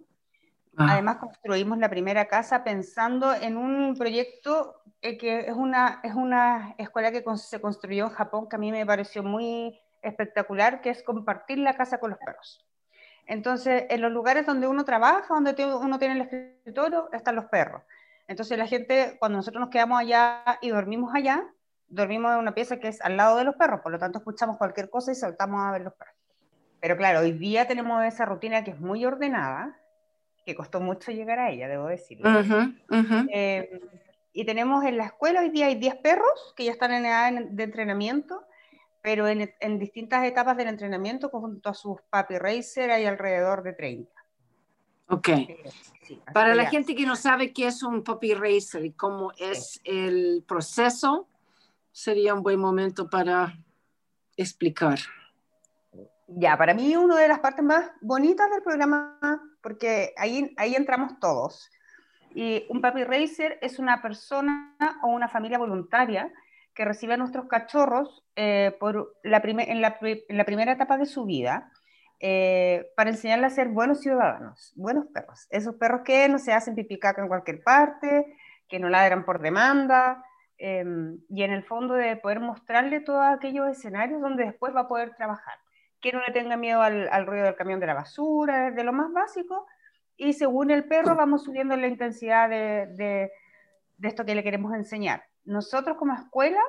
Ah. 0.78 0.88
Además, 0.92 1.18
construimos 1.18 1.78
la 1.78 1.90
primera 1.90 2.26
casa 2.28 2.64
pensando 2.64 3.34
en 3.34 3.58
un 3.58 3.96
proyecto 3.98 4.82
eh, 5.02 5.18
que 5.18 5.40
es 5.42 5.56
una, 5.56 6.00
es 6.04 6.14
una 6.14 6.76
escuela 6.78 7.12
que 7.12 7.24
se 7.38 7.60
construyó 7.60 8.06
en 8.06 8.12
Japón, 8.12 8.48
que 8.48 8.56
a 8.56 8.60
mí 8.60 8.72
me 8.72 8.86
pareció 8.86 9.24
muy 9.24 9.80
espectacular, 10.02 10.82
que 10.82 10.92
es 10.92 11.04
compartir 11.04 11.58
la 11.58 11.76
casa 11.76 12.00
con 12.00 12.12
los 12.12 12.20
perros. 12.20 12.66
Entonces, 13.26 13.86
en 13.90 14.02
los 14.02 14.12
lugares 14.12 14.46
donde 14.46 14.68
uno 14.68 14.86
trabaja, 14.86 15.34
donde 15.34 15.56
uno 15.66 16.00
tiene 16.00 16.16
el 16.16 16.22
escritorio, 16.22 17.10
están 17.14 17.36
los 17.36 17.46
perros. 17.46 17.82
Entonces, 18.28 18.58
la 18.58 18.68
gente, 18.68 19.18
cuando 19.20 19.38
nosotros 19.38 19.60
nos 19.60 19.70
quedamos 19.70 20.00
allá 20.00 20.44
y 20.62 20.70
dormimos 20.70 21.14
allá, 21.14 21.44
dormimos 21.88 22.32
en 22.34 22.40
una 22.40 22.54
pieza 22.54 22.80
que 22.80 22.88
es 22.88 23.02
al 23.02 23.18
lado 23.18 23.38
de 23.38 23.44
los 23.44 23.56
perros, 23.56 23.82
por 23.82 23.92
lo 23.92 24.00
tanto, 24.00 24.20
escuchamos 24.20 24.58
cualquier 24.58 24.90
cosa 24.90 25.12
y 25.12 25.16
saltamos 25.16 25.62
a 25.62 25.72
ver 25.72 25.82
los 25.82 25.94
perros. 25.94 26.16
Pero 26.80 26.98
claro, 26.98 27.20
hoy 27.20 27.34
día 27.34 27.68
tenemos 27.68 28.04
esa 28.04 28.26
rutina 28.26 28.64
que 28.64 28.72
es 28.72 28.80
muy 28.80 29.06
ordenada, 29.06 29.78
que 30.46 30.56
costó 30.56 30.80
mucho 30.80 31.12
llegar 31.12 31.40
a 31.40 31.52
ella, 31.52 31.68
debo 31.68 31.88
decirlo. 31.88 32.30
Eh, 33.34 33.82
y 34.34 34.46
tenemos 34.46 34.84
en 34.86 34.98
la 34.98 35.06
escuela 35.06 35.42
hoy 35.42 35.50
día 35.50 35.68
hay 35.68 35.76
10 35.76 35.96
perros 35.98 36.54
que 36.56 36.66
ya 36.66 36.72
están 36.72 36.94
en 36.94 37.06
edad 37.06 37.32
de 37.50 37.64
entrenamiento 37.64 38.46
pero 39.02 39.28
en, 39.28 39.52
en, 39.60 39.80
distintas 39.80 40.24
etapas 40.26 40.56
del 40.56 40.68
entrenamiento, 40.68 41.30
junto 41.30 41.70
a 41.70 41.74
sus 41.74 42.00
papi 42.10 42.38
racer, 42.38 42.92
hay 42.92 43.06
alrededor 43.06 43.64
de 43.64 43.74
30. 43.74 44.12
Ok. 45.08 45.30
Para 46.34 46.56
la 46.56 46.70
gente 46.70 46.96
que 46.96 47.06
no 47.06 47.16
sabe 47.16 47.52
qué 47.52 47.68
es 47.68 47.84
un 47.84 48.04
puppy 48.04 48.34
racer 48.34 48.86
y 48.86 48.92
cómo 48.92 49.32
es 49.38 49.82
el 49.84 50.44
proceso, 50.48 51.28
sería 51.92 52.34
un 52.34 52.44
buen 52.44 52.60
momento 52.60 53.10
para 53.10 53.58
explicar. 54.38 55.00
Ya, 56.34 56.58
para 56.58 56.74
mí 56.74 56.96
una 56.96 57.18
de 57.18 57.28
las 57.28 57.40
partes 57.40 57.64
más 57.64 57.92
bonitas 58.00 58.50
del 58.50 58.64
programa, 58.64 59.20
porque 59.62 60.14
ahí, 60.18 60.54
ahí 60.58 60.76
entramos 60.76 61.20
todos. 61.20 61.70
Y 62.34 62.66
un 62.70 62.82
puppy 62.82 63.04
racer 63.04 63.60
es 63.62 63.80
una 63.80 64.02
persona 64.02 64.78
o 65.04 65.10
una 65.10 65.28
familia 65.28 65.58
voluntaria 65.58 66.32
que 66.74 66.86
recibe 66.86 67.16
a 67.16 67.18
nuestros 67.18 67.48
cachorros 67.48 68.24
eh, 68.38 68.76
por 68.80 69.18
la 69.24 69.42
en, 69.44 69.82
la, 69.82 69.98
en, 70.02 70.38
la, 70.38 70.46
primera 70.46 70.72
etapa 70.72 70.98
de 70.98 71.06
su 71.06 71.26
vida 71.26 71.70
eh, 72.22 72.90
para 72.96 73.10
enseñarles 73.10 73.52
a 73.52 73.56
ser 73.56 73.68
buenos 73.68 74.00
ciudadanos, 74.00 74.72
buenos 74.78 75.08
perros. 75.08 75.48
Esos 75.50 75.76
perros 75.76 76.02
que 76.06 76.30
no 76.30 76.40
se 76.40 76.54
hacen 76.54 76.76
pipicaca 76.76 77.22
en 77.22 77.28
cualquier 77.28 77.62
parte, 77.62 78.38
que 78.70 78.80
no 78.80 78.88
ladran 78.88 79.26
por 79.26 79.42
demanda, 79.42 80.24
em, 80.58 81.20
y 81.28 81.44
en 81.44 81.52
el 81.52 81.66
fondo 81.66 81.96
de 81.96 82.16
poder 82.16 82.40
mostrarle 82.40 83.02
todos 83.02 83.26
aquellos 83.26 83.68
escenarios 83.68 84.22
donde 84.22 84.46
después 84.46 84.74
va 84.74 84.82
a 84.82 84.88
poder 84.88 85.14
trabajar. 85.18 85.56
Que 86.02 86.12
no 86.12 86.20
le 86.20 86.34
tenga 86.34 86.58
miedo 86.58 86.82
al, 86.82 87.08
al 87.10 87.26
ruido 87.26 87.46
del 87.46 87.56
camión 87.56 87.80
de 87.80 87.88
la 87.88 87.94
basura, 87.94 88.72
de 88.72 88.84
lo 88.84 88.92
más 88.92 89.12
básico, 89.14 89.68
y 90.18 90.34
según 90.34 90.72
el 90.72 90.86
perro 90.86 91.16
vamos 91.16 91.44
subiendo 91.44 91.76
la 91.76 91.88
intensidad 91.88 92.50
de, 92.50 92.88
de, 92.88 93.32
de 93.98 94.08
esto 94.08 94.26
que 94.26 94.36
le 94.36 94.44
queremos 94.44 94.74
enseñar. 94.74 95.24
Nosotros 95.46 95.98
como 95.98 96.14
escuela 96.14 96.62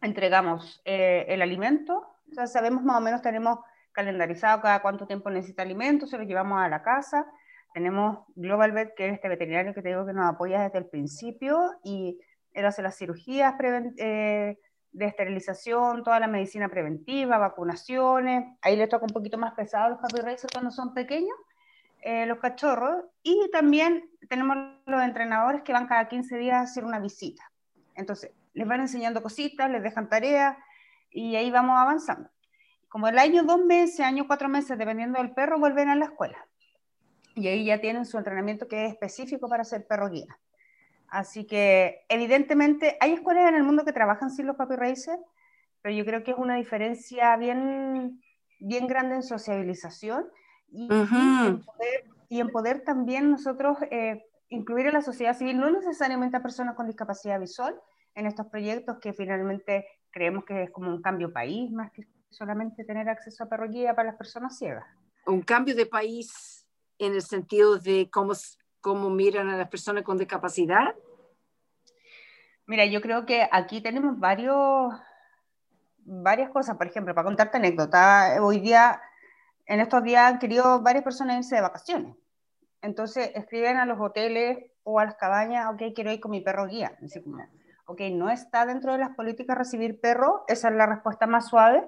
entregamos 0.00 0.80
eh, 0.84 1.26
el 1.28 1.42
alimento, 1.42 2.06
o 2.36 2.46
sabemos 2.46 2.82
más 2.82 2.98
o 2.98 3.00
menos, 3.00 3.22
tenemos 3.22 3.58
calendarizado 3.92 4.60
cada 4.60 4.80
cuánto 4.80 5.06
tiempo 5.06 5.30
necesita 5.30 5.62
alimento, 5.62 6.06
se 6.06 6.18
lo 6.18 6.24
llevamos 6.24 6.60
a 6.60 6.68
la 6.68 6.82
casa. 6.82 7.26
Tenemos 7.74 8.24
Global 8.34 8.72
Vet, 8.72 8.94
que 8.94 9.08
es 9.08 9.14
este 9.14 9.28
veterinario 9.28 9.74
que 9.74 9.82
te 9.82 9.88
digo 9.88 10.06
que 10.06 10.12
nos 10.12 10.32
apoya 10.32 10.62
desde 10.62 10.78
el 10.78 10.86
principio 10.86 11.58
y 11.82 12.20
él 12.52 12.64
hace 12.64 12.82
las 12.82 12.96
cirugías 12.96 13.54
eh, 13.98 14.58
de 14.98 15.06
esterilización, 15.06 16.02
toda 16.02 16.18
la 16.20 16.26
medicina 16.26 16.68
preventiva, 16.68 17.38
vacunaciones. 17.38 18.56
Ahí 18.60 18.76
le 18.76 18.88
toca 18.88 19.06
un 19.06 19.12
poquito 19.12 19.38
más 19.38 19.54
pesado 19.54 19.84
a 19.84 19.88
los 19.90 19.98
papi 20.00 20.20
cuando 20.52 20.70
son 20.70 20.92
pequeños, 20.92 21.36
eh, 22.02 22.26
los 22.26 22.38
cachorros. 22.38 23.04
Y 23.22 23.48
también 23.52 24.10
tenemos 24.28 24.56
los 24.86 25.02
entrenadores 25.02 25.62
que 25.62 25.72
van 25.72 25.86
cada 25.86 26.08
15 26.08 26.36
días 26.36 26.56
a 26.56 26.60
hacer 26.62 26.84
una 26.84 26.98
visita. 26.98 27.50
Entonces, 27.94 28.32
les 28.54 28.66
van 28.66 28.80
enseñando 28.80 29.22
cositas, 29.22 29.70
les 29.70 29.82
dejan 29.82 30.08
tareas 30.08 30.56
y 31.10 31.36
ahí 31.36 31.50
vamos 31.50 31.76
avanzando. 31.78 32.28
Como 32.88 33.06
el 33.06 33.18
año 33.18 33.44
dos 33.44 33.64
meses, 33.64 34.00
año 34.00 34.26
cuatro 34.26 34.48
meses, 34.48 34.76
dependiendo 34.76 35.18
del 35.18 35.32
perro, 35.32 35.58
vuelven 35.58 35.88
a 35.90 35.96
la 35.96 36.06
escuela. 36.06 36.38
Y 37.34 37.46
ahí 37.46 37.66
ya 37.66 37.80
tienen 37.80 38.04
su 38.04 38.18
entrenamiento 38.18 38.66
que 38.66 38.86
es 38.86 38.92
específico 38.92 39.48
para 39.48 39.62
ser 39.62 39.86
perro 39.86 40.08
guía. 40.10 40.38
Así 41.08 41.46
que, 41.46 42.04
evidentemente, 42.08 42.96
hay 43.00 43.12
escuelas 43.12 43.48
en 43.48 43.54
el 43.54 43.62
mundo 43.62 43.84
que 43.84 43.92
trabajan 43.92 44.30
sin 44.30 44.46
los 44.46 44.56
racers, 44.58 45.22
pero 45.82 45.94
yo 45.94 46.04
creo 46.04 46.22
que 46.22 46.32
es 46.32 46.38
una 46.38 46.56
diferencia 46.56 47.36
bien, 47.36 48.20
bien 48.60 48.86
grande 48.86 49.16
en 49.16 49.22
sociabilización 49.22 50.26
y, 50.70 50.88
en, 52.30 52.50
poder, 52.50 52.84
también 52.84 53.30
nosotros 53.30 53.78
eh, 53.90 54.26
incluir 54.50 54.88
a 54.88 54.92
la 54.92 55.02
sociedad 55.02 55.36
civil, 55.36 55.58
no 55.58 55.70
necesariamente 55.70 56.36
a 56.36 56.42
personas 56.42 56.74
con 56.74 56.86
discapacidad 56.86 57.40
visual, 57.40 57.74
en 58.14 58.26
estos 58.26 58.46
proyectos 58.46 58.98
que 58.98 59.12
finalmente 59.12 59.86
creemos 60.10 60.44
que 60.44 60.64
es 60.64 60.70
como 60.70 60.90
un 60.90 61.00
cambio 61.00 61.32
país, 61.32 61.70
más 61.70 61.92
que 61.92 62.06
solamente 62.30 62.84
tener 62.84 63.08
acceso 63.08 63.44
a 63.44 63.48
perroquía 63.48 63.94
para 63.94 64.10
las 64.10 64.18
personas 64.18 64.58
ciegas. 64.58 64.84
Un 65.26 65.42
cambio 65.42 65.74
de 65.74 65.86
país 65.86 66.66
en 66.98 67.14
el 67.14 67.22
sentido 67.22 67.78
de 67.78 68.10
cómo, 68.10 68.32
cómo 68.80 69.10
miran 69.10 69.48
a 69.48 69.56
las 69.56 69.68
personas 69.68 70.04
con 70.04 70.18
discapacidad. 70.18 70.94
Mira, 72.66 72.84
yo 72.86 73.00
creo 73.00 73.24
que 73.24 73.48
aquí 73.50 73.80
tenemos 73.80 74.18
varios, 74.18 74.92
varias 76.04 76.50
cosas. 76.50 76.76
Por 76.76 76.86
ejemplo, 76.86 77.14
para 77.14 77.24
contarte 77.24 77.56
anécdota, 77.56 78.36
hoy 78.42 78.60
día, 78.60 79.00
en 79.66 79.80
estos 79.80 80.02
días 80.02 80.32
han 80.32 80.38
querido 80.38 80.80
varias 80.82 81.04
personas 81.04 81.38
irse 81.38 81.56
de 81.56 81.62
vacaciones. 81.62 82.16
Entonces 82.82 83.30
escriben 83.34 83.76
a 83.76 83.86
los 83.86 83.98
hoteles 84.00 84.58
o 84.82 85.00
a 85.00 85.04
las 85.04 85.16
cabañas, 85.16 85.66
ok, 85.72 85.94
quiero 85.94 86.12
ir 86.12 86.20
con 86.20 86.30
mi 86.30 86.40
perro 86.40 86.66
guía. 86.66 86.96
Así 87.02 87.22
como, 87.22 87.42
ok, 87.86 88.00
no 88.12 88.30
está 88.30 88.66
dentro 88.66 88.92
de 88.92 88.98
las 88.98 89.16
políticas 89.16 89.56
recibir 89.56 90.00
perro, 90.00 90.44
esa 90.46 90.68
es 90.68 90.74
la 90.74 90.86
respuesta 90.86 91.26
más 91.26 91.48
suave. 91.48 91.86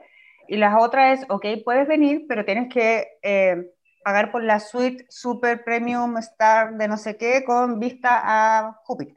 Y 0.49 0.57
la 0.57 0.79
otra 0.79 1.13
es, 1.13 1.25
ok, 1.29 1.47
puedes 1.65 1.87
venir, 1.87 2.25
pero 2.29 2.45
tienes 2.45 2.73
que 2.73 3.07
eh, 3.23 3.71
pagar 4.02 4.33
por 4.33 4.42
la 4.42 4.61
suite 4.61 5.07
super 5.09 5.64
premium 5.64 6.16
star 6.19 6.76
de 6.76 6.88
no 6.88 6.97
sé 6.97 7.16
qué 7.16 7.45
con 7.45 7.78
vista 7.78 8.21
a 8.23 8.80
Júpiter. 8.85 9.16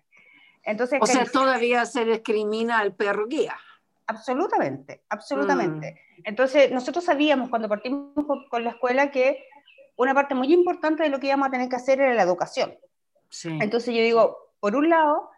Entonces, 0.64 1.00
o 1.02 1.06
sea, 1.06 1.26
todavía 1.26 1.86
se 1.86 2.06
discrimina 2.06 2.80
al 2.80 2.96
perro 2.96 3.28
guía. 3.28 3.58
Absolutamente, 4.08 5.04
absolutamente. 5.10 5.92
Mm. 5.92 6.22
Entonces, 6.26 6.72
nosotros 6.72 7.04
sabíamos 7.04 7.50
cuando 7.50 7.68
partimos 7.68 8.14
con 8.50 8.64
la 8.64 8.72
escuela 8.72 9.12
que 9.12 9.46
una 9.96 10.14
parte 10.14 10.36
muy 10.36 10.52
importante 10.54 11.04
de 11.04 11.10
lo 11.10 11.20
que 11.20 11.28
íbamos 11.28 11.48
a 11.48 11.52
tener 11.52 11.70
que 11.70 11.76
hacer 11.76 12.02
era 12.02 12.14
la 12.14 12.24
educación. 12.24 12.78
Entonces 13.46 13.96
yo 13.96 14.02
digo, 14.02 14.52
por 14.60 14.76
un 14.76 14.90
lado, 14.90 15.30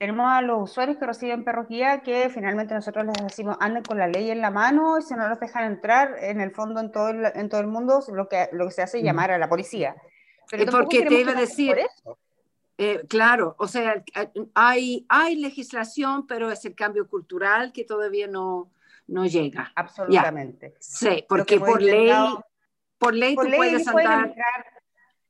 tenemos 0.00 0.30
a 0.30 0.40
los 0.40 0.70
usuarios 0.70 0.96
que 0.96 1.04
reciben 1.04 1.44
perros 1.44 1.68
guía 1.68 2.00
que 2.00 2.30
finalmente 2.30 2.72
nosotros 2.72 3.04
les 3.04 3.22
decimos 3.22 3.58
anden 3.60 3.82
con 3.82 3.98
la 3.98 4.08
ley 4.08 4.30
en 4.30 4.40
la 4.40 4.50
mano 4.50 4.98
y 4.98 5.02
si 5.02 5.12
no 5.12 5.28
los 5.28 5.38
dejan 5.38 5.64
entrar, 5.64 6.16
en 6.20 6.40
el 6.40 6.52
fondo 6.52 6.80
en 6.80 6.90
todo 6.90 7.10
el, 7.10 7.26
en 7.34 7.50
todo 7.50 7.60
el 7.60 7.66
mundo 7.66 8.02
lo 8.10 8.26
que, 8.26 8.48
lo 8.52 8.64
que 8.64 8.70
se 8.72 8.80
hace 8.80 8.96
es 8.96 9.04
llamar 9.04 9.30
a 9.30 9.36
la 9.36 9.50
policía. 9.50 9.94
Pero 10.50 10.72
porque 10.72 11.04
te 11.04 11.20
iba 11.20 11.32
a 11.32 11.34
decir, 11.34 11.76
eh, 12.78 13.02
claro, 13.10 13.54
o 13.58 13.68
sea, 13.68 14.02
hay, 14.54 15.04
hay 15.10 15.36
legislación, 15.36 16.26
pero 16.26 16.50
es 16.50 16.64
el 16.64 16.74
cambio 16.74 17.06
cultural 17.06 17.70
que 17.70 17.84
todavía 17.84 18.26
no, 18.26 18.72
no 19.06 19.26
llega. 19.26 19.70
Absolutamente. 19.76 20.76
Sí, 20.78 21.26
porque 21.28 21.60
por 21.60 21.82
ley 21.82 22.10
por 22.96 23.14
ley 23.14 23.36
tú 23.36 23.42
puedes 23.54 23.86
andar... 23.86 24.34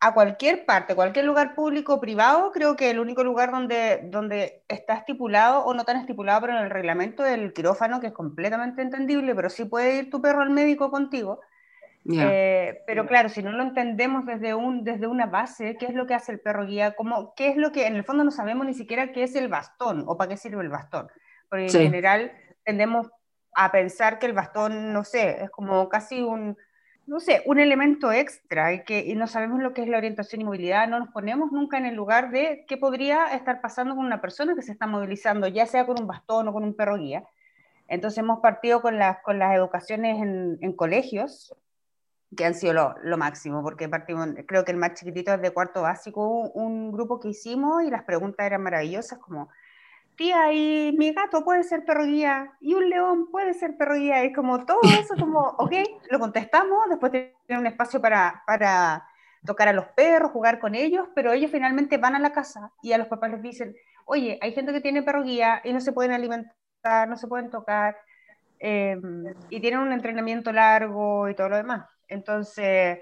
a 0.01 0.15
cualquier 0.15 0.65
parte, 0.65 0.95
cualquier 0.95 1.27
lugar 1.27 1.55
público 1.55 1.95
o 1.95 2.01
privado, 2.01 2.53
creo 2.53 2.75
que 2.75 2.91
el 2.91 2.99
único 3.01 3.23
lugar 3.23 3.51
donde, 3.51 4.01
donde 4.05 4.65
está 4.67 4.95
estipulado, 4.95 5.63
o 5.65 5.75
no 5.75 5.85
tan 5.85 5.99
estipulado, 5.99 6.41
pero 6.41 6.57
en 6.57 6.65
el 6.65 6.71
reglamento 6.71 7.23
del 7.23 7.53
quirófano, 7.53 8.01
que 8.01 8.07
es 8.09 8.13
completamente 8.15 8.81
entendible, 8.81 9.35
pero 9.35 9.51
sí 9.51 9.67
puede 9.67 9.97
ir 9.99 10.11
tu 10.11 10.23
perro 10.23 10.41
al 10.43 10.51
médico 10.51 10.91
contigo, 10.91 11.41
Eh, 12.09 12.83
pero 12.87 13.07
claro, 13.07 13.29
si 13.29 13.43
no 13.43 13.53
lo 13.53 13.63
entendemos 13.63 14.25
desde, 14.25 14.55
un, 14.55 14.85
desde 14.85 15.07
una 15.07 15.27
base, 15.27 15.77
¿qué 15.77 15.85
es 15.87 15.95
lo 15.95 16.07
que 16.07 16.15
hace 16.15 16.33
el 16.33 16.41
perro 16.41 16.67
guía? 16.67 16.95
¿Cómo, 16.97 17.35
¿Qué 17.37 17.49
es 17.49 17.57
lo 17.57 17.71
que 17.73 17.87
en 17.87 17.95
el 17.95 18.05
fondo 18.05 18.25
no 18.25 18.31
sabemos 18.31 18.67
ni 18.67 18.75
siquiera 18.75 19.13
qué 19.13 19.23
es 19.25 19.35
el 19.37 19.49
bastón 19.49 20.05
o 20.07 20.17
para 20.17 20.31
qué 20.31 20.37
sirve 20.39 20.63
el 20.63 20.71
bastón? 20.71 21.09
Porque 21.51 21.67
en 21.67 21.71
general 21.71 22.33
tendemos 22.65 23.11
a 23.55 23.71
pensar 23.71 24.19
que 24.19 24.27
el 24.27 24.33
bastón, 24.33 24.93
no 24.93 25.05
sé, 25.05 25.45
es 25.45 25.51
como 25.51 25.89
casi 25.91 26.23
un, 26.23 26.57
no 27.11 27.19
sé, 27.19 27.43
un 27.45 27.59
elemento 27.59 28.13
extra 28.13 28.73
y 28.73 28.85
que 28.85 29.13
no 29.17 29.27
sabemos 29.27 29.61
lo 29.61 29.75
que 29.75 29.83
es 29.83 29.89
la 29.89 29.99
orientación 29.99 30.43
y 30.43 30.45
movilidad, 30.45 30.87
no 30.87 31.01
nos 31.01 31.09
ponemos 31.09 31.51
nunca 31.51 31.77
en 31.77 31.87
el 31.87 31.97
lugar 31.97 32.31
de 32.31 32.65
qué 32.69 32.77
podría 32.77 33.35
estar 33.35 33.61
pasando 33.61 33.97
con 33.97 34.07
una 34.07 34.21
persona 34.21 34.55
que 34.55 34.63
se 34.63 34.71
está 34.71 34.87
movilizando, 34.87 35.49
ya 35.49 35.67
sea 35.67 35.87
con 35.87 36.01
un 36.01 36.07
bastón 36.07 36.47
o 36.47 36.53
con 36.53 36.63
un 36.63 36.73
perro 36.73 36.99
guía. 36.99 37.25
Entonces 37.89 38.19
hemos 38.19 38.39
partido 38.39 38.81
con 38.81 38.97
las, 38.97 39.19
con 39.25 39.41
las 39.41 39.57
educaciones 39.57 40.23
en, 40.23 40.73
colegios, 40.75 41.53
que 42.37 42.45
han 42.45 42.55
sido 42.55 42.75
lo, 42.75 42.95
lo, 43.03 43.19
máximo, 43.19 43.61
porque 43.65 43.89
partimos, 43.89 44.29
creo 44.47 44.65
que 44.65 44.71
el 44.71 44.79
más 44.79 44.95
chiquitito 44.95 45.35
es 45.35 45.43
de 45.43 45.51
cuarto 45.51 45.83
básico, 45.83 46.49
un 46.55 46.93
grupo 46.93 47.19
que 47.19 47.31
hicimos 47.31 47.83
y 47.83 47.91
las 47.91 48.05
preguntas 48.05 48.47
eran 48.47 48.63
maravillosas, 48.63 49.19
como 49.19 49.49
tía, 50.21 50.53
y 50.53 50.95
mi 50.99 51.13
gato 51.15 51.43
puede 51.43 51.65
ser 51.65 51.87
perro 51.87 52.05
guía, 52.05 52.53
y 52.61 52.75
un 52.75 52.91
león 52.91 53.31
puede 53.31 53.55
ser 53.55 53.79
perro 53.79 53.95
guía, 53.95 54.23
y 54.23 54.33
como 54.35 54.67
todo 54.67 54.81
eso, 55.01 55.15
como, 55.19 55.41
ok, 55.41 55.73
lo 56.11 56.19
contestamos, 56.19 56.91
después 56.91 57.11
tienen 57.11 57.33
un 57.49 57.67
espacio 57.67 58.03
para, 58.03 58.43
para 58.47 59.03
tocar 59.47 59.69
a 59.69 59.73
los 59.73 59.87
perros, 59.97 60.31
jugar 60.31 60.59
con 60.61 60.75
ellos, 60.75 61.09
pero 61.15 61.33
ellos 61.33 61.51
finalmente 61.51 61.97
van 61.97 62.15
a 62.17 62.19
la 62.19 62.33
casa 62.33 62.71
y 62.83 62.93
a 62.93 62.99
los 62.99 63.09
papás 63.09 63.31
les 63.31 63.41
dicen, 63.41 63.75
oye, 64.05 64.39
hay 64.43 64.53
gente 64.53 64.73
que 64.75 64.83
tiene 64.83 65.03
perro 65.03 65.23
guía 65.23 65.63
y 65.65 65.73
no 65.73 65.81
se 65.81 65.93
pueden 65.93 66.13
alimentar, 66.13 67.09
no 67.09 67.17
se 67.17 67.27
pueden 67.27 67.49
tocar, 67.49 67.97
em, 68.59 69.25
y 69.49 69.61
tienen 69.61 69.81
un 69.81 69.93
entrenamiento 69.93 70.53
largo 70.53 71.31
y 71.31 71.35
todo 71.35 71.49
lo 71.49 71.57
demás. 71.57 71.89
Entonces, 72.09 72.99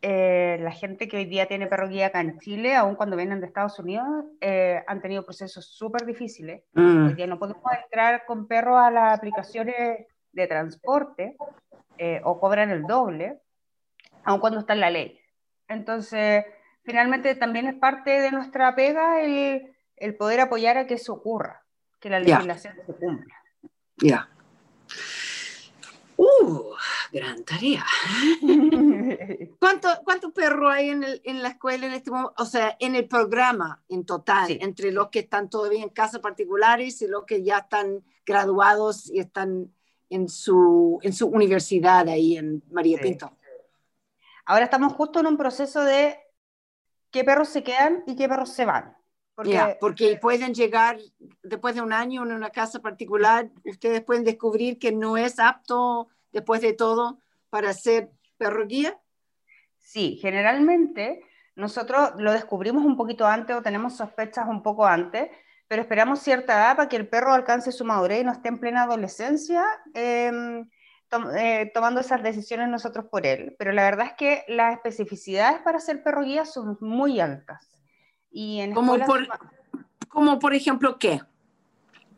eh, 0.00 0.58
la 0.60 0.70
gente 0.70 1.08
que 1.08 1.16
hoy 1.16 1.24
día 1.24 1.46
tiene 1.46 1.66
perro 1.66 1.88
guía 1.88 2.06
acá 2.06 2.20
en 2.20 2.38
Chile, 2.38 2.76
aun 2.76 2.94
cuando 2.94 3.16
vienen 3.16 3.40
de 3.40 3.46
Estados 3.46 3.78
Unidos, 3.78 4.06
eh, 4.40 4.82
han 4.86 5.00
tenido 5.00 5.24
procesos 5.24 5.66
súper 5.66 6.06
difíciles. 6.06 6.62
Mm. 6.74 7.06
Hoy 7.06 7.14
día 7.14 7.26
no 7.26 7.38
podemos 7.38 7.64
entrar 7.84 8.24
con 8.24 8.46
perros 8.46 8.78
a 8.78 8.90
las 8.90 9.18
aplicaciones 9.18 10.06
de 10.32 10.46
transporte 10.46 11.36
eh, 11.96 12.20
o 12.22 12.38
cobran 12.38 12.70
el 12.70 12.84
doble, 12.84 13.40
aun 14.22 14.38
cuando 14.38 14.60
está 14.60 14.74
en 14.74 14.80
la 14.80 14.90
ley. 14.90 15.20
Entonces, 15.66 16.44
finalmente 16.84 17.34
también 17.34 17.66
es 17.66 17.74
parte 17.74 18.20
de 18.20 18.30
nuestra 18.30 18.74
pega 18.76 19.20
el, 19.20 19.74
el 19.96 20.14
poder 20.14 20.40
apoyar 20.40 20.76
a 20.78 20.86
que 20.86 20.94
eso 20.94 21.12
ocurra, 21.12 21.62
que 21.98 22.08
la 22.08 22.20
legislación 22.20 22.74
se 22.86 22.94
cumpla. 22.94 23.34
Ya. 23.96 24.28
Uh, 26.20 26.74
gran 27.12 27.44
tarea. 27.44 27.86
¿Cuántos 29.60 30.00
cuánto 30.04 30.32
perros 30.32 30.74
hay 30.74 30.90
en, 30.90 31.04
el, 31.04 31.20
en, 31.22 31.42
la 31.42 31.50
escuela 31.50 31.86
en 31.86 31.92
este 31.92 32.10
momento? 32.10 32.34
O 32.38 32.44
sea, 32.44 32.76
en 32.80 32.96
el 32.96 33.06
programa 33.06 33.84
en 33.88 34.04
total, 34.04 34.58
entre 34.60 34.90
los 34.90 35.10
que 35.10 35.20
están 35.20 35.48
todavía 35.48 35.80
en 35.80 35.90
casas 35.90 36.20
particulares 36.20 37.00
y 37.02 37.06
los 37.06 37.24
que 37.24 37.44
ya 37.44 37.58
están 37.58 38.02
graduados 38.26 39.08
y 39.08 39.20
están 39.20 39.72
en 40.10 40.28
su, 40.28 40.98
en 41.02 41.12
su 41.12 41.28
universidad 41.28 42.08
ahí 42.08 42.36
en 42.36 42.64
María 42.72 42.98
Pinto. 42.98 43.30
Ahora 44.44 44.64
estamos 44.64 44.94
justo 44.94 45.20
en 45.20 45.26
un 45.26 45.36
proceso 45.36 45.84
de 45.84 46.18
qué 47.12 47.22
perros 47.22 47.48
se 47.48 47.62
quedan 47.62 48.02
y 48.08 48.16
qué 48.16 48.28
perros 48.28 48.52
se 48.52 48.64
van. 48.64 48.96
Porque, 49.38 49.76
porque 49.78 50.18
pueden 50.20 50.52
llegar 50.52 50.98
después 51.44 51.76
de 51.76 51.80
un 51.80 51.92
año 51.92 52.24
en 52.24 52.32
una 52.32 52.50
casa 52.50 52.80
particular, 52.80 53.48
ustedes 53.64 54.02
pueden 54.02 54.24
descubrir 54.24 54.80
que 54.80 54.90
no 54.90 55.16
es 55.16 55.38
apto 55.38 56.08
después 56.32 56.60
de 56.60 56.72
todo 56.72 57.20
para 57.48 57.72
ser 57.72 58.10
perro 58.36 58.66
guía. 58.66 58.98
Sí, 59.78 60.18
generalmente 60.20 61.20
nosotros 61.54 62.14
lo 62.16 62.32
descubrimos 62.32 62.84
un 62.84 62.96
poquito 62.96 63.28
antes 63.28 63.54
o 63.54 63.62
tenemos 63.62 63.96
sospechas 63.96 64.48
un 64.48 64.60
poco 64.60 64.84
antes, 64.84 65.30
pero 65.68 65.82
esperamos 65.82 66.18
cierta 66.18 66.54
edad 66.54 66.74
para 66.74 66.88
que 66.88 66.96
el 66.96 67.06
perro 67.06 67.32
alcance 67.32 67.70
su 67.70 67.84
madurez 67.84 68.22
y 68.22 68.24
no 68.24 68.32
esté 68.32 68.48
en 68.48 68.58
plena 68.58 68.82
adolescencia 68.82 69.64
em, 69.94 70.68
eh, 71.38 71.70
tomando 71.72 72.00
esas 72.00 72.24
decisiones 72.24 72.68
nosotros 72.68 73.06
por 73.08 73.24
él. 73.24 73.54
Pero 73.56 73.70
la 73.70 73.84
verdad 73.84 74.06
es 74.06 74.14
que 74.14 74.44
las 74.48 74.74
especificidades 74.74 75.60
para 75.60 75.78
ser 75.78 76.02
perro 76.02 76.24
guía 76.24 76.44
son 76.44 76.76
muy 76.80 77.20
altas. 77.20 77.77
Y 78.30 78.60
en 78.60 78.74
como, 78.74 78.98
por, 78.98 79.26
como 80.08 80.38
por 80.38 80.54
ejemplo, 80.54 80.98
¿qué? 80.98 81.20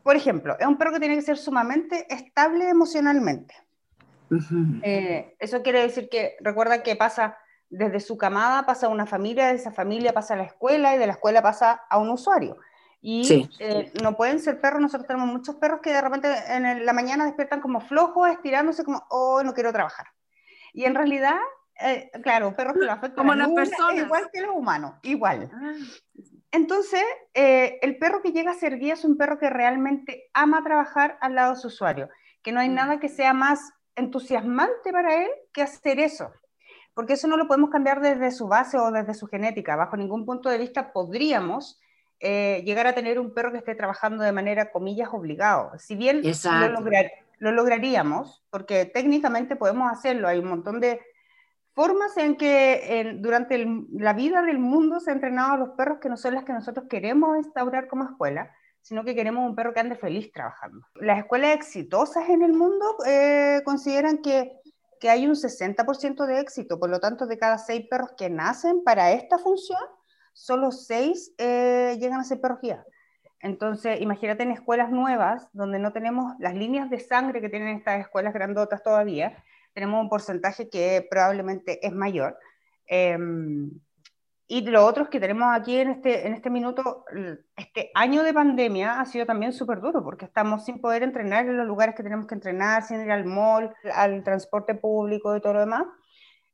Por 0.02 0.16
ejemplo, 0.16 0.56
es 0.58 0.66
un 0.66 0.76
perro 0.76 0.92
que 0.92 1.00
tiene 1.00 1.16
que 1.16 1.22
ser 1.22 1.36
sumamente 1.36 2.12
estable 2.12 2.68
emocionalmente. 2.68 3.54
Eh, 4.82 5.34
eso 5.38 5.62
quiere 5.62 5.82
decir 5.82 6.08
que 6.08 6.36
recuerda 6.40 6.82
que 6.82 6.96
pasa 6.96 7.36
desde 7.68 8.00
su 8.00 8.16
camada, 8.16 8.64
pasa 8.64 8.86
a 8.86 8.90
una 8.90 9.06
familia, 9.06 9.48
de 9.48 9.54
esa 9.54 9.72
familia 9.72 10.12
pasa 10.12 10.34
a 10.34 10.38
la 10.38 10.44
escuela 10.44 10.94
y 10.94 10.98
de 10.98 11.06
la 11.06 11.12
escuela 11.12 11.42
pasa 11.42 11.82
a 11.88 11.98
un 11.98 12.10
usuario. 12.10 12.56
Y 13.02 13.48
eh, 13.58 13.92
no 14.02 14.16
pueden 14.16 14.40
ser 14.40 14.60
perros, 14.60 14.82
nosotros 14.82 15.06
tenemos 15.06 15.28
muchos 15.28 15.56
perros 15.56 15.80
que 15.80 15.90
de 15.90 16.02
repente 16.02 16.28
en 16.48 16.84
la 16.84 16.92
mañana 16.92 17.24
despiertan 17.24 17.60
como 17.60 17.80
flojos, 17.80 18.28
estirándose 18.28 18.84
como, 18.84 19.06
oh, 19.08 19.42
no 19.42 19.54
quiero 19.54 19.72
trabajar. 19.72 20.06
Y 20.72 20.84
en 20.84 20.94
realidad 20.94 21.38
eh, 21.82 22.10
claro, 22.22 22.54
perros 22.54 22.74
que 22.74 22.84
lo 22.84 22.92
afectan 22.92 23.16
como 23.16 23.34
las 23.34 23.48
personas. 23.48 24.04
Igual 24.04 24.30
que 24.32 24.40
los 24.42 24.54
humanos, 24.54 24.94
igual. 25.02 25.50
Ah. 25.52 25.72
Entonces, 26.52 27.02
eh, 27.34 27.78
el 27.82 27.96
perro 27.98 28.22
que 28.22 28.32
llega 28.32 28.50
a 28.50 28.54
ser 28.54 28.78
guía 28.78 28.94
es 28.94 29.04
un 29.04 29.16
perro 29.16 29.38
que 29.38 29.50
realmente 29.50 30.28
ama 30.34 30.62
trabajar 30.64 31.16
al 31.20 31.34
lado 31.34 31.54
de 31.54 31.60
su 31.60 31.68
usuario, 31.68 32.08
que 32.42 32.52
no 32.52 32.60
hay 32.60 32.68
mm. 32.68 32.74
nada 32.74 33.00
que 33.00 33.08
sea 33.08 33.32
más 33.32 33.72
entusiasmante 33.94 34.92
para 34.92 35.22
él 35.22 35.28
que 35.52 35.62
hacer 35.62 36.00
eso, 36.00 36.32
porque 36.94 37.12
eso 37.12 37.28
no 37.28 37.36
lo 37.36 37.46
podemos 37.46 37.70
cambiar 37.70 38.00
desde 38.00 38.32
su 38.32 38.48
base 38.48 38.78
o 38.78 38.90
desde 38.90 39.14
su 39.14 39.26
genética. 39.26 39.76
Bajo 39.76 39.96
ningún 39.96 40.26
punto 40.26 40.48
de 40.48 40.58
vista 40.58 40.92
podríamos 40.92 41.80
eh, 42.18 42.62
llegar 42.66 42.86
a 42.86 42.94
tener 42.94 43.20
un 43.20 43.32
perro 43.32 43.52
que 43.52 43.58
esté 43.58 43.74
trabajando 43.76 44.24
de 44.24 44.32
manera, 44.32 44.72
comillas, 44.72 45.10
obligado. 45.12 45.70
Si 45.78 45.94
bien 45.94 46.20
lo, 46.22 46.80
lo, 47.38 47.52
lograríamos, 47.52 48.42
porque 48.50 48.86
técnicamente 48.86 49.54
podemos 49.54 49.90
hacerlo, 49.90 50.26
hay 50.26 50.40
un 50.40 50.48
montón 50.48 50.80
de 50.80 51.00
formas 51.74 52.16
en 52.16 52.36
que 52.36 53.16
durante 53.18 53.64
la 53.92 54.12
vida 54.12 54.42
del 54.42 54.58
mundo 54.58 55.00
se 55.00 55.10
han 55.10 55.18
entrenado 55.18 55.52
a 55.52 55.58
los 55.58 55.70
perros 55.70 55.98
que 56.00 56.08
no 56.08 56.16
son 56.16 56.34
las 56.34 56.44
que 56.44 56.52
nosotros 56.52 56.86
queremos 56.88 57.36
instaurar 57.36 57.88
como 57.88 58.04
escuela, 58.04 58.50
sino 58.82 59.04
que 59.04 59.14
queremos 59.14 59.48
un 59.48 59.54
perro 59.54 59.72
que 59.72 59.80
ande 59.80 59.96
feliz 59.96 60.32
trabajando. 60.32 60.86
Las 60.94 61.18
escuelas 61.18 61.54
exitosas 61.54 62.28
en 62.28 62.42
el 62.42 62.52
mundo 62.52 62.96
eh, 63.06 63.60
consideran 63.64 64.18
que, 64.18 64.52
que, 64.98 65.10
hay 65.10 65.26
un 65.26 65.34
60% 65.34 66.26
de 66.26 66.40
éxito, 66.40 66.78
por 66.78 66.90
lo 66.90 66.98
tanto, 66.98 67.26
de 67.26 67.38
cada 67.38 67.58
seis 67.58 67.86
perros 67.88 68.10
que 68.16 68.30
nacen 68.30 68.82
para 68.84 69.12
esta 69.12 69.38
función, 69.38 69.80
solo 70.32 70.72
seis 70.72 71.32
eh, 71.38 71.96
llegan 72.00 72.20
a 72.20 72.24
ser 72.24 72.40
perros. 72.40 72.60
Entonces, 73.40 74.00
imagínate 74.00 74.42
en 74.42 74.50
escuelas 74.50 74.90
nuevas, 74.90 75.48
donde 75.52 75.78
no 75.78 75.92
tenemos 75.92 76.34
las 76.38 76.54
líneas 76.54 76.90
de 76.90 77.00
sangre 77.00 77.40
que 77.40 77.48
tienen 77.48 77.76
estas 77.76 78.00
escuelas 78.00 78.34
grandotas 78.34 78.82
todavía, 78.82 79.42
tenemos 79.72 80.02
un 80.02 80.08
porcentaje 80.08 80.68
que 80.68 81.06
probablemente 81.08 81.84
es 81.86 81.92
mayor. 81.92 82.38
Em, 82.86 83.70
y 84.52 84.62
lo 84.62 84.84
otro 84.84 85.04
es 85.04 85.10
que 85.10 85.20
tenemos 85.20 85.46
aquí 85.54 85.76
en 85.76 85.90
este, 85.90 86.26
en 86.26 86.34
este 86.34 86.50
minuto, 86.50 87.04
este 87.56 87.92
año 87.94 88.24
de 88.24 88.34
pandemia 88.34 89.00
ha 89.00 89.04
sido 89.04 89.24
también 89.24 89.52
súper 89.52 89.80
duro 89.80 90.02
porque 90.02 90.24
estamos 90.24 90.64
sin 90.64 90.80
poder 90.80 91.04
entrenar 91.04 91.46
en 91.46 91.56
los 91.56 91.68
lugares 91.68 91.94
que 91.94 92.02
tenemos 92.02 92.26
que 92.26 92.34
entrenar, 92.34 92.82
sin 92.82 93.00
ir 93.00 93.12
al 93.12 93.26
mall, 93.26 93.72
al 93.94 94.24
transporte 94.24 94.74
público 94.74 95.36
y 95.36 95.40
todo 95.40 95.52
lo 95.54 95.60
demás. 95.60 95.84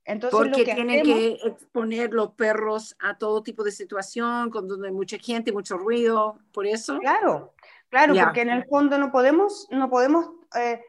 Entonces, 0.04 0.38
porque 0.38 0.74
tienen 0.74 1.04
que 1.04 1.38
exponer 1.42 2.12
los 2.12 2.32
perros 2.32 2.94
a 3.00 3.16
todo 3.16 3.42
tipo 3.42 3.64
de 3.64 3.72
situación, 3.72 4.50
con 4.50 4.68
donde 4.68 4.88
hay 4.88 4.94
mucha 4.94 5.16
gente, 5.18 5.50
mucho 5.50 5.78
ruido, 5.78 6.38
por 6.52 6.66
eso. 6.66 6.98
Claro, 6.98 7.54
claro, 7.88 8.14
porque 8.14 8.42
en 8.42 8.50
el 8.50 8.66
fondo 8.66 8.98
no 8.98 9.10
podemos, 9.10 9.68
no 9.70 9.88
podemos 9.88 10.30
eh, 10.54 10.82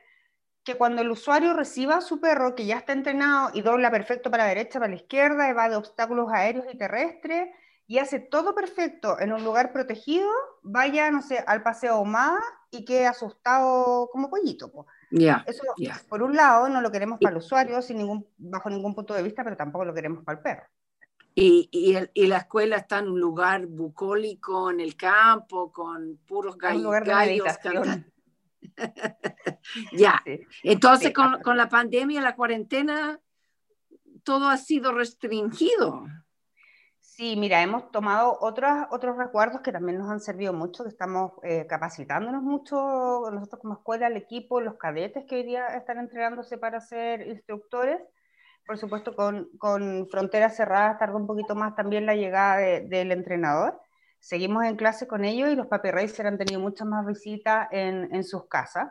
que 0.68 0.76
cuando 0.76 1.02
el 1.02 1.10
usuario 1.10 1.54
reciba 1.54 1.96
a 1.96 2.02
su 2.02 2.20
perro 2.20 2.54
que 2.54 2.66
ya 2.66 2.76
está 2.76 2.92
entrenado 2.92 3.52
y 3.54 3.62
dobla 3.62 3.90
perfecto 3.90 4.30
para 4.30 4.44
la 4.44 4.50
derecha, 4.50 4.80
para 4.80 4.90
la 4.90 4.98
izquierda, 4.98 5.50
evade 5.50 5.78
obstáculos 5.78 6.28
aéreos 6.30 6.66
y 6.70 6.78
terrestres 6.78 7.56
y 7.88 8.00
hace 8.00 8.20
todo 8.20 8.54
perfecto 8.54 9.18
en 9.18 9.32
un 9.32 9.46
lugar 9.46 9.72
protegido, 9.72 10.30
vaya, 10.64 11.10
no 11.10 11.22
sé, 11.22 11.42
al 11.48 11.64
paseo 11.64 12.04
más 12.04 12.44
y 12.70 12.84
quede 12.84 13.08
asustado 13.08 14.10
como 14.12 14.30
pollito. 14.30 14.70
Ya. 15.10 15.46
Eso, 15.48 15.64
por 16.10 16.22
un 16.22 16.36
lado, 16.36 16.68
no 16.68 16.82
lo 16.82 16.92
queremos 16.92 17.18
para 17.22 17.32
el 17.32 17.38
usuario 17.38 17.82
sin 17.82 18.00
ningún, 18.00 18.28
bajo 18.38 18.70
ningún 18.70 18.94
punto 18.94 19.14
de 19.14 19.24
vista, 19.24 19.46
pero 19.46 19.56
tampoco 19.56 19.86
lo 19.86 19.94
queremos 19.94 20.26
para 20.26 20.38
el 20.38 20.44
perro. 20.44 20.64
Y, 21.34 21.70
y, 22.14 22.28
la 22.28 22.38
escuela 22.40 22.76
está 22.76 23.00
en 23.00 23.08
un 23.08 23.22
lugar 23.22 23.68
bucólico, 23.68 24.70
en 24.70 24.82
el 24.82 24.98
campo, 24.98 25.72
con 25.72 26.20
puros 26.28 26.58
gallos. 26.58 26.92
De 26.92 28.04
ya. 29.94 30.22
Entonces, 30.64 31.14
con, 31.14 31.42
con, 31.42 31.58
la 31.58 31.70
pandemia, 31.70 32.22
la 32.22 32.36
cuarentena, 32.36 33.20
todo 34.24 34.50
ha 34.50 34.58
sido 34.58 34.94
restringido. 34.94 36.06
Sí, 37.18 37.36
mira, 37.36 37.64
hemos 37.64 37.90
tomado 37.92 38.38
otros, 38.42 38.72
otros 38.92 39.18
recuerdos 39.18 39.62
que 39.62 39.72
también 39.72 39.98
nos 39.98 40.10
han 40.12 40.20
servido 40.20 40.54
mucho, 40.54 40.84
que 40.84 40.90
estamos 40.90 41.32
eh, 41.42 41.66
capacitándonos 41.68 42.44
mucho, 42.44 43.32
nosotros 43.32 43.60
como 43.60 43.74
escuela, 43.74 44.06
el 44.06 44.18
equipo, 44.18 44.62
los 44.62 44.76
cadetes 44.76 45.26
que 45.26 45.38
hoy 45.38 45.44
día 45.44 45.66
están 45.70 45.98
entrenándose 45.98 46.60
para 46.60 46.80
ser 46.80 47.26
instructores, 47.28 48.00
por 48.68 48.78
supuesto, 48.78 49.16
con, 49.16 49.50
con 49.58 50.08
fronteras 50.12 50.58
cerradas 50.58 51.00
tarda 51.00 51.16
un 51.16 51.26
poquito 51.26 51.56
más 51.56 51.74
también 51.76 52.06
la 52.06 52.16
llegada 52.16 52.58
del 52.58 53.12
entrenador. 53.12 53.80
Seguimos 54.20 54.66
en 54.66 54.76
clase 54.76 55.08
con 55.08 55.24
ellos 55.24 55.50
y 55.50 55.56
los 55.56 55.68
papi 55.68 55.92
racers 55.92 56.28
han 56.28 56.38
tenido 56.38 56.60
muchas 56.60 56.88
más 56.88 57.06
visitas 57.06 57.68
en, 57.72 58.14
en 58.14 58.24
sus 58.24 58.48
casas. 58.48 58.90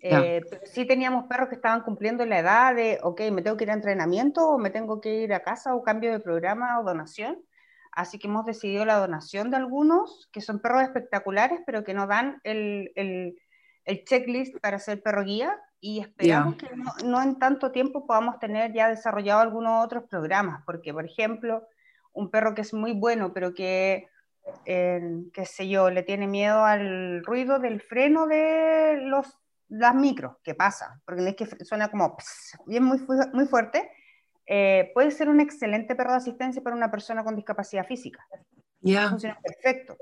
Eh, 0.00 0.40
sí 0.64 0.86
teníamos 0.86 1.24
perros 1.24 1.48
que 1.48 1.56
estaban 1.56 1.82
cumpliendo 1.82 2.24
la 2.24 2.38
edad 2.38 2.74
de, 2.74 3.00
ok, 3.02 3.20
me 3.32 3.42
tengo 3.42 3.56
que 3.56 3.64
ir 3.64 3.70
a 3.70 3.74
entrenamiento 3.74 4.48
o 4.48 4.58
me 4.58 4.70
tengo 4.70 5.00
que 5.00 5.22
ir 5.22 5.34
a 5.34 5.42
casa 5.42 5.74
o 5.74 5.82
cambio 5.82 6.12
de 6.12 6.20
programa 6.20 6.78
o 6.78 6.84
donación. 6.84 7.42
Así 7.90 8.18
que 8.20 8.28
hemos 8.28 8.46
decidido 8.46 8.84
la 8.84 8.98
donación 8.98 9.50
de 9.50 9.56
algunos, 9.56 10.28
que 10.30 10.40
son 10.40 10.60
perros 10.60 10.82
espectaculares, 10.82 11.60
pero 11.66 11.82
que 11.82 11.94
no 11.94 12.06
dan 12.06 12.40
el, 12.44 12.92
el, 12.94 13.36
el 13.84 14.04
checklist 14.04 14.56
para 14.60 14.78
ser 14.78 15.02
perro 15.02 15.24
guía. 15.24 15.60
Y 15.80 16.00
esperamos 16.00 16.56
que 16.56 16.68
no, 16.76 16.92
no, 17.04 17.22
en 17.22 17.38
tanto 17.38 17.72
tiempo 17.72 18.06
podamos 18.06 18.38
tener 18.38 18.72
ya 18.72 18.88
desarrollado 18.88 19.40
algunos 19.40 19.84
otros 19.84 20.04
programas, 20.04 20.62
porque, 20.64 20.92
por 20.92 21.04
ejemplo, 21.04 21.66
un 22.12 22.30
perro 22.30 22.54
que 22.54 22.62
es 22.62 22.74
muy 22.74 22.92
bueno, 22.92 23.32
pero 23.32 23.54
que, 23.54 24.08
eh, 24.64 25.22
qué 25.32 25.46
sé 25.46 25.68
yo, 25.68 25.90
le 25.90 26.02
tiene 26.02 26.26
miedo 26.26 26.64
al 26.64 27.24
ruido 27.24 27.58
del 27.58 27.80
freno 27.80 28.26
de 28.26 28.98
los 29.02 29.38
las 29.68 29.94
micros, 29.94 30.36
¿qué 30.42 30.54
pasa? 30.54 31.00
Porque 31.04 31.28
es 31.28 31.36
que 31.36 31.64
suena 31.64 31.90
como 31.90 32.16
bien 32.66 32.84
muy, 32.84 32.98
muy 33.32 33.46
fuerte, 33.46 33.90
eh, 34.46 34.90
puede 34.94 35.10
ser 35.10 35.28
un 35.28 35.40
excelente 35.40 35.94
perro 35.94 36.12
de 36.12 36.16
asistencia 36.16 36.62
para 36.62 36.74
una 36.74 36.90
persona 36.90 37.22
con 37.22 37.36
discapacidad 37.36 37.86
física. 37.86 38.26
Ya. 38.80 39.10
Funciona 39.10 39.38
perfecto. 39.42 39.96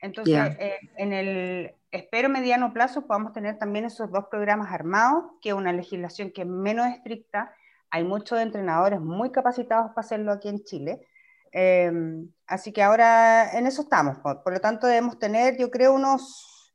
Entonces, 0.00 0.56
eh, 0.58 0.78
en 0.96 1.12
el 1.12 1.74
espero 1.92 2.28
mediano 2.28 2.72
plazo 2.72 3.06
podamos 3.06 3.32
tener 3.32 3.58
también 3.58 3.84
esos 3.84 4.10
dos 4.10 4.26
programas 4.28 4.72
armados, 4.72 5.24
que 5.40 5.54
una 5.54 5.72
legislación 5.72 6.32
que 6.32 6.42
es 6.42 6.48
menos 6.48 6.88
estricta. 6.88 7.54
Hay 7.90 8.02
muchos 8.02 8.40
entrenadores 8.40 9.00
muy 9.00 9.30
capacitados 9.30 9.90
para 9.90 10.00
hacerlo 10.04 10.32
aquí 10.32 10.48
en 10.48 10.64
Chile. 10.64 11.06
Em, 11.52 12.28
así 12.46 12.72
que 12.72 12.82
ahora 12.82 13.56
en 13.56 13.66
eso 13.66 13.82
estamos. 13.82 14.18
Por, 14.18 14.42
por, 14.42 14.52
lo 14.52 14.60
tanto, 14.60 14.86
debemos 14.86 15.18
tener, 15.18 15.56
yo 15.58 15.70
creo, 15.70 15.92
unos 15.92 16.72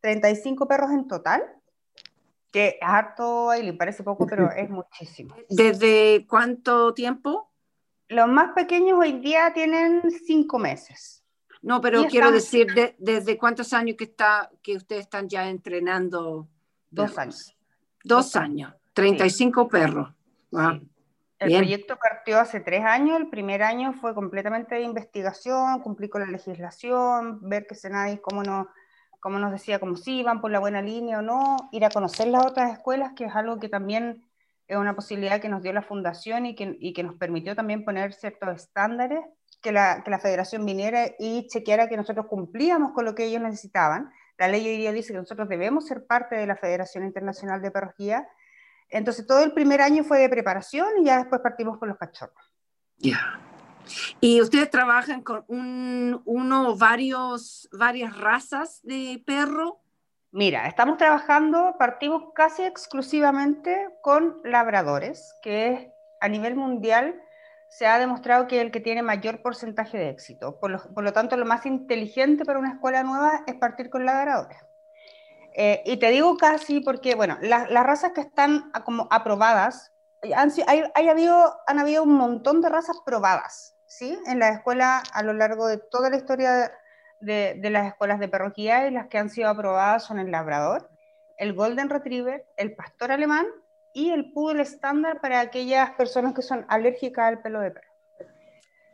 35 0.00 0.66
perros 0.66 0.90
en 0.92 1.06
total 1.08 1.42
que 2.50 2.68
es 2.68 2.74
harto 2.80 3.52
le 3.54 3.72
parece 3.74 4.02
poco, 4.02 4.26
pero 4.26 4.50
es 4.56 4.68
muchísimo. 4.68 5.34
¿Desde 5.48 6.26
cuánto 6.28 6.92
tiempo? 6.94 7.50
Los 8.08 8.28
más 8.28 8.52
pequeños 8.54 8.98
hoy 8.98 9.20
día 9.20 9.52
tienen 9.52 10.02
cinco 10.26 10.58
meses. 10.58 11.24
No, 11.62 11.80
pero 11.80 12.06
quiero 12.06 12.32
decir, 12.32 12.68
¿desde 12.98 13.36
cuántos 13.36 13.72
años 13.74 13.96
que, 13.98 14.04
está, 14.04 14.50
que 14.62 14.76
ustedes 14.76 15.02
están 15.02 15.28
ya 15.28 15.48
entrenando? 15.48 16.48
Dos 16.90 17.18
años. 17.18 17.54
Dos, 18.02 18.34
años, 18.34 18.72
35 18.94 19.68
perros. 19.68 20.08
Sí. 20.50 20.89
El 21.40 21.56
proyecto 21.56 21.96
partió 21.96 22.38
hace 22.38 22.60
tres 22.60 22.84
años, 22.84 23.18
el 23.18 23.30
primer 23.30 23.62
año 23.62 23.94
fue 23.94 24.14
completamente 24.14 24.74
de 24.74 24.82
investigación, 24.82 25.80
cumplir 25.80 26.10
con 26.10 26.20
la 26.20 26.30
legislación, 26.30 27.40
ver 27.48 27.66
que 27.66 27.74
Senadis 27.74 28.20
cómo 28.20 28.42
no 28.42 28.68
como 29.20 29.38
nos 29.38 29.52
decía, 29.52 29.78
como 29.78 29.96
si 29.96 30.18
iban 30.18 30.40
por 30.40 30.50
la 30.50 30.58
buena 30.58 30.82
línea 30.82 31.18
o 31.18 31.22
no, 31.22 31.56
ir 31.72 31.84
a 31.84 31.90
conocer 31.90 32.28
las 32.28 32.44
otras 32.46 32.72
escuelas, 32.72 33.12
que 33.14 33.26
es 33.26 33.36
algo 33.36 33.58
que 33.58 33.68
también 33.68 34.24
es 34.66 34.76
una 34.76 34.94
posibilidad 34.94 35.40
que 35.40 35.48
nos 35.48 35.62
dio 35.62 35.72
la 35.72 35.82
fundación 35.82 36.46
y 36.46 36.54
que, 36.54 36.76
y 36.80 36.92
que 36.92 37.02
nos 37.02 37.16
permitió 37.16 37.54
también 37.54 37.84
poner 37.84 38.14
ciertos 38.14 38.56
estándares, 38.56 39.20
que 39.60 39.72
la, 39.72 40.02
que 40.02 40.10
la 40.10 40.18
federación 40.18 40.64
viniera 40.64 41.10
y 41.18 41.46
chequeara 41.48 41.88
que 41.88 41.98
nosotros 41.98 42.26
cumplíamos 42.26 42.92
con 42.92 43.04
lo 43.04 43.14
que 43.14 43.24
ellos 43.24 43.42
necesitaban. 43.42 44.10
La 44.38 44.48
ley 44.48 44.66
hoy 44.66 44.78
día 44.78 44.92
dice 44.92 45.12
que 45.12 45.18
nosotros 45.18 45.48
debemos 45.50 45.86
ser 45.86 46.06
parte 46.06 46.36
de 46.36 46.46
la 46.46 46.56
Federación 46.56 47.04
Internacional 47.04 47.60
de 47.60 47.70
Perros 47.70 47.94
Entonces 48.90 49.26
todo 49.26 49.42
el 49.42 49.52
primer 49.52 49.80
año 49.80 50.04
fue 50.04 50.18
de 50.18 50.28
preparación 50.28 50.88
y 51.00 51.04
ya 51.04 51.18
después 51.18 51.40
partimos 51.40 51.78
con 51.78 51.88
los 51.88 51.98
cachorros. 51.98 52.52
Ya. 52.98 53.40
¿Y 54.20 54.40
ustedes 54.40 54.70
trabajan 54.70 55.22
con 55.22 55.44
un, 55.48 56.20
uno 56.24 56.70
o 56.70 56.76
varios, 56.76 57.68
varias 57.72 58.16
razas 58.16 58.80
de 58.82 59.22
perro? 59.24 59.80
Mira, 60.32 60.68
estamos 60.68 60.96
trabajando, 60.96 61.74
partimos 61.78 62.32
casi 62.34 62.62
exclusivamente 62.62 63.88
con 64.02 64.40
labradores, 64.44 65.34
que 65.42 65.72
es 65.72 65.88
a 66.20 66.28
nivel 66.28 66.54
mundial 66.54 67.20
se 67.70 67.86
ha 67.86 67.98
demostrado 67.98 68.48
que 68.48 68.56
es 68.56 68.62
el 68.62 68.72
que 68.72 68.80
tiene 68.80 69.02
mayor 69.02 69.42
porcentaje 69.42 69.96
de 69.96 70.10
éxito. 70.10 70.58
Por 70.58 70.72
lo, 70.72 70.78
por 70.92 71.04
lo 71.04 71.12
tanto, 71.12 71.36
lo 71.36 71.46
más 71.46 71.64
inteligente 71.66 72.44
para 72.44 72.58
una 72.58 72.72
escuela 72.72 73.02
nueva 73.04 73.44
es 73.46 73.54
partir 73.54 73.90
con 73.90 74.04
labradores. 74.04 74.58
Eh, 75.54 75.82
y 75.84 75.96
te 75.98 76.10
digo 76.10 76.36
casi 76.36 76.80
porque, 76.80 77.14
bueno, 77.14 77.38
la, 77.42 77.66
las 77.68 77.84
razas 77.84 78.12
que 78.12 78.20
están 78.20 78.70
como 78.84 79.08
aprobadas, 79.10 79.92
han, 80.34 80.52
hay, 80.66 80.84
hay 80.94 81.08
habido, 81.08 81.56
han 81.66 81.78
habido 81.78 82.02
un 82.02 82.14
montón 82.14 82.60
de 82.60 82.68
razas 82.68 82.96
probadas. 83.04 83.76
¿sí? 83.90 84.16
en 84.26 84.38
la 84.38 84.50
escuela 84.50 85.02
a 85.12 85.22
lo 85.22 85.32
largo 85.32 85.66
de 85.66 85.76
toda 85.76 86.10
la 86.10 86.16
historia 86.16 86.72
de, 87.20 87.58
de 87.60 87.70
las 87.70 87.88
escuelas 87.88 88.20
de 88.20 88.28
perroquía 88.28 88.86
y 88.86 88.92
las 88.92 89.08
que 89.08 89.18
han 89.18 89.28
sido 89.28 89.48
aprobadas 89.50 90.04
son 90.04 90.18
el 90.20 90.30
labrador, 90.30 90.88
el 91.36 91.52
golden 91.54 91.90
retriever, 91.90 92.46
el 92.56 92.74
pastor 92.74 93.10
alemán 93.12 93.46
y 93.92 94.10
el 94.10 94.32
poodle 94.32 94.62
estándar 94.62 95.20
para 95.20 95.40
aquellas 95.40 95.90
personas 95.92 96.34
que 96.34 96.42
son 96.42 96.64
alérgicas 96.68 97.26
al 97.26 97.42
pelo 97.42 97.60
de 97.60 97.72
perro. 97.72 97.88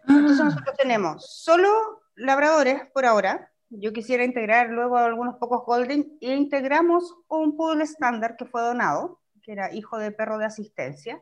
Entonces 0.08 0.40
ah. 0.40 0.44
nosotros 0.44 0.76
tenemos 0.76 1.26
solo 1.26 2.02
labradores 2.14 2.86
por 2.92 3.04
ahora. 3.04 3.52
Yo 3.70 3.92
quisiera 3.92 4.24
integrar 4.24 4.70
luego 4.70 4.96
algunos 4.96 5.36
pocos 5.36 5.64
golden 5.64 6.16
e 6.20 6.34
integramos 6.34 7.16
un 7.28 7.56
poodle 7.56 7.84
estándar 7.84 8.36
que 8.36 8.44
fue 8.44 8.62
donado, 8.62 9.20
que 9.42 9.52
era 9.52 9.74
hijo 9.74 9.98
de 9.98 10.12
perro 10.12 10.38
de 10.38 10.46
asistencia 10.46 11.20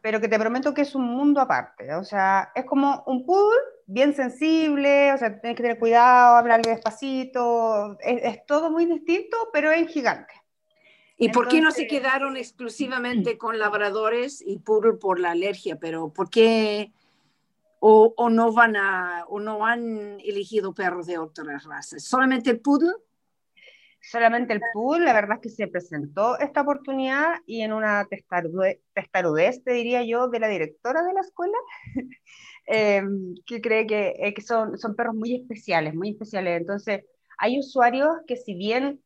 pero 0.00 0.20
que 0.20 0.28
te 0.28 0.38
prometo 0.38 0.74
que 0.74 0.82
es 0.82 0.94
un 0.94 1.04
mundo 1.04 1.40
aparte. 1.40 1.94
O 1.94 2.04
sea, 2.04 2.52
es 2.54 2.64
como 2.64 3.02
un 3.06 3.24
pool 3.24 3.54
bien 3.86 4.14
sensible, 4.14 5.12
o 5.12 5.18
sea, 5.18 5.40
tienes 5.40 5.56
que 5.56 5.62
tener 5.62 5.78
cuidado, 5.78 6.36
hablarle 6.36 6.70
despacito, 6.70 7.98
es, 8.00 8.22
es 8.22 8.46
todo 8.46 8.70
muy 8.70 8.86
distinto, 8.86 9.36
pero 9.52 9.70
es 9.70 9.88
gigante. 9.88 10.34
¿Y 11.16 11.26
Entonces, 11.26 11.32
por 11.32 11.48
qué 11.48 11.60
no 11.60 11.70
se 11.72 11.88
quedaron 11.88 12.36
exclusivamente 12.36 13.38
con 13.38 13.58
labradores 13.58 14.40
y 14.46 14.58
poodle 14.60 14.94
por 14.94 15.18
la 15.18 15.32
alergia? 15.32 15.76
Pero 15.80 16.12
¿por 16.12 16.30
qué 16.30 16.92
o, 17.80 18.14
o, 18.16 18.30
no 18.30 18.52
van 18.52 18.76
a 18.76 19.24
o 19.28 19.40
no 19.40 19.64
han 19.64 20.18
elegido 20.20 20.74
perros 20.74 21.06
de 21.06 21.18
otras 21.18 21.64
razas? 21.64 22.04
¿Solamente 22.04 22.50
el 22.50 22.60
poodle? 22.60 22.92
solamente 24.00 24.52
el 24.52 24.60
pool, 24.72 25.04
la 25.04 25.12
verdad 25.12 25.36
es 25.36 25.42
que 25.42 25.50
se 25.50 25.68
presentó 25.68 26.38
esta 26.38 26.62
oportunidad 26.62 27.34
y 27.46 27.62
en 27.62 27.72
una 27.72 28.06
testarudez, 28.06 28.78
testarudez 28.94 29.62
te 29.62 29.72
diría 29.72 30.02
yo, 30.02 30.28
de 30.28 30.40
la 30.40 30.48
directora 30.48 31.02
de 31.02 31.12
la 31.12 31.20
escuela, 31.20 31.58
eh, 32.66 33.02
que 33.44 33.60
cree 33.60 33.86
que, 33.86 34.14
eh, 34.18 34.34
que 34.34 34.42
son, 34.42 34.78
son 34.78 34.94
perros 34.94 35.14
muy 35.14 35.34
especiales, 35.34 35.94
muy 35.94 36.10
especiales. 36.10 36.60
Entonces, 36.60 37.04
hay 37.38 37.58
usuarios 37.58 38.08
que 38.26 38.36
si 38.36 38.54
bien 38.54 39.02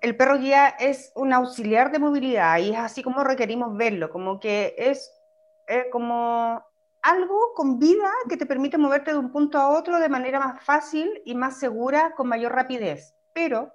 el 0.00 0.16
perro 0.16 0.38
guía 0.38 0.68
es 0.68 1.12
un 1.14 1.32
auxiliar 1.32 1.90
de 1.90 1.98
movilidad 1.98 2.58
y 2.58 2.70
es 2.70 2.78
así 2.78 3.02
como 3.02 3.24
requerimos 3.24 3.76
verlo, 3.76 4.10
como 4.10 4.38
que 4.38 4.74
es 4.76 5.10
eh, 5.68 5.86
como 5.90 6.62
algo 7.04 7.52
con 7.54 7.78
vida 7.78 8.10
que 8.28 8.36
te 8.36 8.46
permite 8.46 8.78
moverte 8.78 9.12
de 9.12 9.18
un 9.18 9.30
punto 9.30 9.58
a 9.58 9.70
otro 9.70 9.98
de 9.98 10.08
manera 10.08 10.40
más 10.40 10.62
fácil 10.64 11.22
y 11.24 11.34
más 11.34 11.58
segura, 11.58 12.14
con 12.16 12.28
mayor 12.28 12.52
rapidez 12.52 13.14
pero 13.34 13.74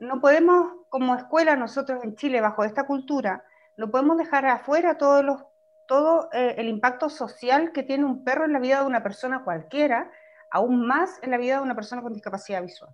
no 0.00 0.20
podemos, 0.20 0.72
como 0.88 1.14
escuela, 1.14 1.54
nosotros 1.54 2.02
en 2.02 2.16
Chile, 2.16 2.40
bajo 2.40 2.64
esta 2.64 2.86
cultura, 2.86 3.44
no 3.76 3.90
podemos 3.90 4.16
dejar 4.16 4.46
afuera 4.46 4.98
todos 4.98 5.24
los, 5.24 5.44
todo 5.86 6.28
eh, 6.32 6.56
el 6.58 6.68
impacto 6.68 7.08
social 7.08 7.70
que 7.72 7.84
tiene 7.84 8.04
un 8.04 8.24
perro 8.24 8.46
en 8.46 8.52
la 8.52 8.58
vida 8.58 8.80
de 8.80 8.86
una 8.86 9.04
persona 9.04 9.44
cualquiera, 9.44 10.10
aún 10.50 10.86
más 10.86 11.20
en 11.22 11.30
la 11.30 11.38
vida 11.38 11.56
de 11.56 11.62
una 11.62 11.74
persona 11.74 12.02
con 12.02 12.14
discapacidad 12.14 12.62
visual. 12.62 12.90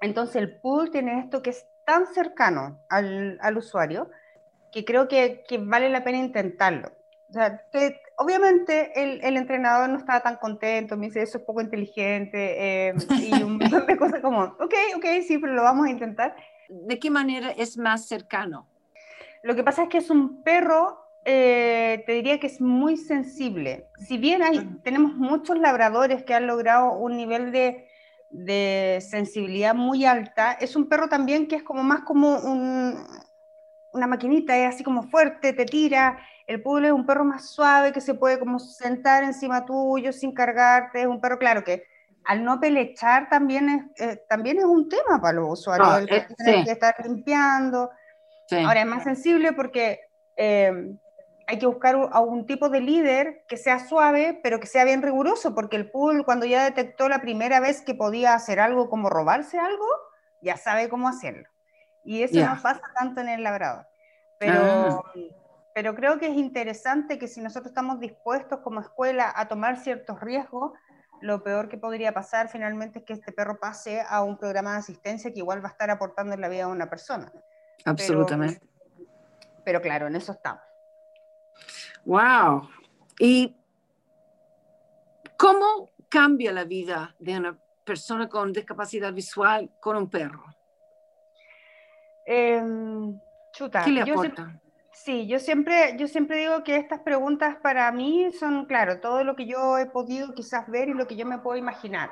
Entonces 0.00 0.36
el 0.36 0.60
pool 0.60 0.90
tiene 0.90 1.20
esto 1.20 1.42
que 1.42 1.50
es 1.50 1.66
tan 1.86 2.06
cercano 2.06 2.80
al, 2.88 3.38
al 3.40 3.56
usuario 3.56 4.10
que 4.72 4.84
creo 4.84 5.06
que, 5.06 5.44
que, 5.46 5.58
vale 5.58 5.88
la 5.90 6.02
pena 6.02 6.18
intentarlo. 6.18 6.88
O 7.28 7.32
sea, 7.32 7.58
te, 7.70 8.00
obviamente 8.22 8.92
el, 9.00 9.22
el, 9.22 9.36
entrenador 9.36 9.90
no 9.90 9.98
estaba 9.98 10.20
tan 10.20 10.36
contento, 10.36 10.96
me 10.96 11.06
dice, 11.06 11.22
eso 11.22 11.38
es 11.38 11.44
poco 11.44 11.60
inteligente, 11.60 12.88
eh, 12.88 12.94
y 13.18 13.42
un 13.42 13.58
montón 13.58 13.86
de 13.86 13.96
cosas 13.96 14.20
como, 14.20 14.42
ok, 14.42 14.74
ok, 14.96 15.06
sí, 15.26 15.38
pero 15.38 15.54
lo 15.54 15.62
vamos 15.62 15.86
a 15.86 15.90
intentar. 15.90 16.34
¿De 16.68 16.98
qué 16.98 17.10
manera 17.10 17.50
es 17.50 17.76
más 17.76 18.06
cercano? 18.06 18.66
Lo 19.42 19.54
que 19.54 19.64
pasa 19.64 19.84
es 19.84 19.88
que 19.88 19.98
es 19.98 20.10
un 20.10 20.42
perro, 20.42 20.98
eh, 21.24 22.02
te 22.06 22.12
diría 22.12 22.38
que 22.38 22.46
es 22.46 22.60
muy 22.60 22.96
sensible. 22.96 23.88
Si 23.98 24.16
bien 24.18 24.42
hay, 24.42 24.64
tenemos 24.82 25.14
muchos 25.14 25.58
labradores 25.58 26.22
que 26.22 26.34
han 26.34 26.46
logrado 26.46 26.92
un 26.92 27.16
nivel 27.16 27.52
de, 27.52 27.88
de 28.30 28.98
sensibilidad 29.00 29.74
muy 29.74 30.04
alta, 30.04 30.52
es 30.52 30.76
un 30.76 30.88
perro 30.88 31.08
también 31.08 31.48
que 31.48 31.56
es 31.56 31.62
como 31.62 31.82
más 31.82 32.02
como 32.02 32.38
un, 32.38 32.96
una 33.92 34.06
maquinita, 34.06 34.56
es 34.56 34.74
así 34.74 34.84
como 34.84 35.02
fuerte, 35.02 35.52
te 35.52 35.64
tira, 35.64 36.18
el 36.46 36.62
poodle 36.62 36.88
es 36.88 36.92
un 36.92 37.06
perro 37.06 37.24
más 37.24 37.50
suave 37.50 37.92
que 37.92 38.00
se 38.00 38.14
puede 38.14 38.38
como 38.38 38.58
sentar 38.58 39.24
encima 39.24 39.64
tuyo 39.64 40.12
sin 40.12 40.32
cargarte. 40.32 41.02
Es 41.02 41.06
un 41.06 41.20
perro, 41.20 41.38
claro, 41.38 41.64
que 41.64 41.84
al 42.24 42.44
no 42.44 42.60
pelechar 42.60 43.28
también 43.28 43.68
es, 43.68 44.00
eh, 44.00 44.24
también 44.28 44.58
es 44.58 44.64
un 44.64 44.88
tema 44.88 45.20
para 45.20 45.34
los 45.34 45.60
usuarios. 45.60 45.88
No, 45.88 45.96
el 45.98 46.06
que 46.08 46.26
sí. 46.38 46.64
que 46.64 46.72
estar 46.72 46.94
limpiando. 47.04 47.90
Sí. 48.48 48.56
Ahora 48.56 48.80
es 48.80 48.86
más 48.86 49.04
sensible 49.04 49.52
porque 49.52 50.00
eh, 50.36 50.94
hay 51.46 51.58
que 51.58 51.66
buscar 51.66 51.96
a 52.10 52.20
un 52.20 52.46
tipo 52.46 52.68
de 52.68 52.80
líder 52.80 53.44
que 53.48 53.56
sea 53.56 53.78
suave, 53.78 54.40
pero 54.42 54.60
que 54.60 54.66
sea 54.66 54.84
bien 54.84 55.02
riguroso, 55.02 55.54
porque 55.54 55.76
el 55.76 55.90
pool 55.90 56.24
cuando 56.24 56.46
ya 56.46 56.64
detectó 56.64 57.08
la 57.08 57.20
primera 57.20 57.60
vez 57.60 57.82
que 57.82 57.94
podía 57.94 58.34
hacer 58.34 58.60
algo 58.60 58.88
como 58.88 59.10
robarse 59.10 59.58
algo, 59.58 59.86
ya 60.40 60.56
sabe 60.56 60.88
cómo 60.88 61.08
hacerlo. 61.08 61.48
Y 62.04 62.22
eso 62.22 62.40
no 62.40 62.60
pasa 62.60 62.82
tanto 62.98 63.20
en 63.20 63.28
el 63.28 63.42
labrador. 63.42 63.86
Pero, 64.38 64.60
ah. 64.60 65.02
Pero 65.74 65.94
creo 65.94 66.18
que 66.18 66.26
es 66.28 66.36
interesante 66.36 67.18
que 67.18 67.28
si 67.28 67.40
nosotros 67.40 67.70
estamos 67.70 67.98
dispuestos 67.98 68.60
como 68.60 68.80
escuela 68.80 69.32
a 69.34 69.48
tomar 69.48 69.78
ciertos 69.78 70.20
riesgos, 70.20 70.72
lo 71.20 71.42
peor 71.42 71.68
que 71.68 71.78
podría 71.78 72.12
pasar 72.12 72.48
finalmente 72.48 72.98
es 72.98 73.04
que 73.04 73.12
este 73.12 73.32
perro 73.32 73.58
pase 73.58 74.02
a 74.06 74.22
un 74.22 74.36
programa 74.36 74.72
de 74.72 74.78
asistencia 74.78 75.32
que 75.32 75.38
igual 75.38 75.64
va 75.64 75.68
a 75.68 75.72
estar 75.72 75.90
aportando 75.90 76.34
en 76.34 76.40
la 76.40 76.48
vida 76.48 76.66
de 76.66 76.72
una 76.72 76.90
persona. 76.90 77.32
Absolutamente. 77.84 78.60
Pero, 79.64 79.80
claro, 79.80 80.08
en 80.08 80.16
eso 80.16 80.32
estamos. 80.32 80.62
Wow. 82.04 82.68
¿Y 83.18 83.56
cómo 85.36 85.90
cambia 86.08 86.52
la 86.52 86.64
vida 86.64 87.14
de 87.18 87.38
una 87.38 87.58
persona 87.84 88.28
con 88.28 88.52
discapacidad 88.52 89.12
visual 89.12 89.70
con 89.80 89.96
un 89.96 90.10
perro? 90.10 90.44
Em, 92.26 93.18
chuta, 93.52 93.84
¿Qué 93.84 93.90
le 93.90 94.02
aporta? 94.02 94.61
Sí, 95.04 95.26
yo 95.26 95.40
siempre, 95.40 95.96
yo 95.98 96.06
siempre 96.06 96.36
digo 96.36 96.62
que 96.62 96.76
estas 96.76 97.00
preguntas 97.00 97.56
para 97.60 97.90
mí 97.90 98.30
son, 98.38 98.66
claro, 98.66 99.00
todo 99.00 99.24
lo 99.24 99.34
que 99.34 99.46
yo 99.46 99.76
he 99.76 99.86
podido 99.86 100.32
quizás 100.32 100.68
ver 100.68 100.88
y 100.88 100.94
lo 100.94 101.08
que 101.08 101.16
yo 101.16 101.26
me 101.26 101.40
puedo 101.40 101.56
imaginar. 101.56 102.10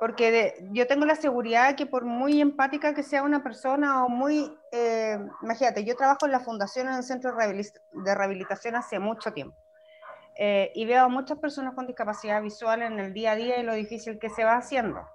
Porque 0.00 0.54
yo 0.70 0.86
tengo 0.86 1.04
la 1.04 1.16
seguridad 1.16 1.76
que 1.76 1.84
por 1.84 2.06
muy 2.06 2.40
empática 2.40 2.94
que 2.94 3.02
sea 3.02 3.24
una 3.24 3.42
persona 3.42 4.06
o 4.06 4.08
muy, 4.08 4.56
eh, 4.72 5.18
imagínate, 5.42 5.84
yo 5.84 5.96
trabajo 5.96 6.24
en 6.24 6.32
la 6.32 6.40
fundación 6.40 6.88
en 6.88 6.94
el 6.94 7.02
centro 7.02 7.34
de 7.36 8.14
rehabilitación 8.14 8.74
hace 8.74 8.98
mucho 8.98 9.34
tiempo. 9.34 9.58
Eh, 10.34 10.72
y 10.74 10.86
veo 10.86 11.04
a 11.04 11.08
muchas 11.08 11.38
personas 11.38 11.74
con 11.74 11.86
discapacidad 11.86 12.40
visual 12.40 12.80
en 12.80 13.00
el 13.00 13.12
día 13.12 13.32
a 13.32 13.36
día 13.36 13.60
y 13.60 13.64
lo 13.64 13.74
difícil 13.74 14.18
que 14.18 14.30
se 14.30 14.44
va 14.44 14.56
haciendo. 14.56 15.06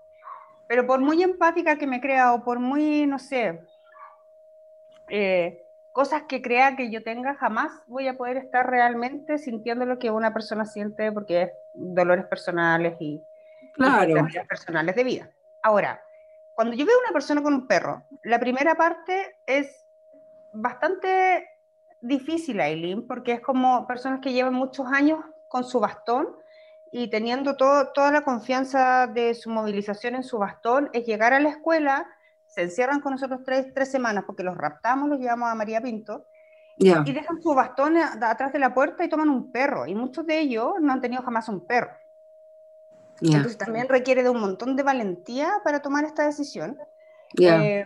Pero 0.68 0.86
por 0.86 1.00
muy 1.00 1.24
empática 1.24 1.76
que 1.76 1.88
me 1.88 2.02
crea 2.02 2.34
o 2.34 2.44
por 2.44 2.60
muy, 2.60 3.08
no 3.08 3.18
sé, 3.18 3.66
eh, 5.08 5.66
cosas 5.92 6.24
que 6.28 6.42
crea 6.42 6.76
que 6.76 6.92
yo 6.92 7.04
tenga, 7.04 7.36
jamás 7.36 7.72
voy 7.88 8.08
a 8.08 8.18
poder 8.18 8.38
estar 8.38 8.70
realmente 8.70 9.38
sintiendo 9.38 9.86
lo 9.86 10.00
que 10.00 10.12
una 10.12 10.34
persona 10.34 10.66
siente 10.66 11.12
porque 11.12 11.42
es 11.44 11.52
dolores 11.74 12.26
personales 12.26 12.96
y, 13.00 13.24
claro. 13.74 14.28
personales 14.48 14.96
de 14.96 15.04
vida. 15.04 15.30
Ahora, 15.62 16.02
cuando 16.56 16.76
yo 16.76 16.86
veo 16.86 16.96
una 17.04 17.14
persona 17.14 17.42
con 17.42 17.54
un 17.54 17.68
perro, 17.68 18.04
la 18.24 18.40
primera 18.40 18.76
parte 18.76 19.38
es 19.46 19.86
bastante 20.54 21.48
difícil, 22.02 22.60
Aileen, 22.60 23.08
porque 23.08 23.34
es 23.34 23.42
como 23.42 23.88
personas 23.88 24.20
que 24.22 24.34
llevan 24.34 24.54
muchos 24.54 24.88
años 24.88 25.24
con 25.48 25.64
su 25.64 25.80
bastón 25.80 26.36
y 26.92 27.10
teniendo 27.10 27.56
todo, 27.56 27.92
toda 27.94 28.12
la 28.12 28.22
confianza 28.22 29.08
de 29.08 29.36
su 29.36 29.50
movilización 29.50 30.16
en 30.16 30.24
su 30.24 30.38
bastón, 30.38 30.90
es 30.94 31.06
llegar 31.06 31.34
a 31.34 31.40
la 31.40 31.50
escuela 31.50 32.08
se 32.60 32.66
encierran 32.66 33.00
con 33.00 33.14
nosotros 33.14 33.40
tres, 33.46 33.74
tres 33.74 33.90
semanas 33.90 34.26
porque 34.28 34.44
los 34.44 34.58
raptamos, 34.58 35.08
los 35.08 35.18
llevamos 35.18 35.50
a 35.50 35.56
María 35.56 35.80
Pinto, 35.80 36.26
y 36.76 37.12
dejan 37.14 37.42
su 37.42 37.54
bastón 37.54 37.98
atrás 37.98 38.54
de 38.54 38.60
la 38.60 38.74
puerta 38.74 39.04
y 39.04 39.10
toman 39.10 39.30
un 39.30 39.52
perro. 39.52 39.86
Y 39.86 39.96
muchos 39.96 40.26
de 40.26 40.40
ellos 40.40 40.74
no 40.80 40.94
han 40.94 41.02
tenido 41.02 41.22
jamás 41.24 41.50
un 41.50 41.66
perro. 41.66 41.92
Entonces 43.22 43.58
también 43.58 43.90
requiere 43.90 44.24
de 44.24 44.30
un 44.30 44.40
montón 44.40 44.76
de 44.76 44.84
valentía 44.84 45.52
para 45.64 45.82
tomar 45.82 46.06
esta 46.06 46.26
decisión. 46.26 46.78
Eh, 47.38 47.86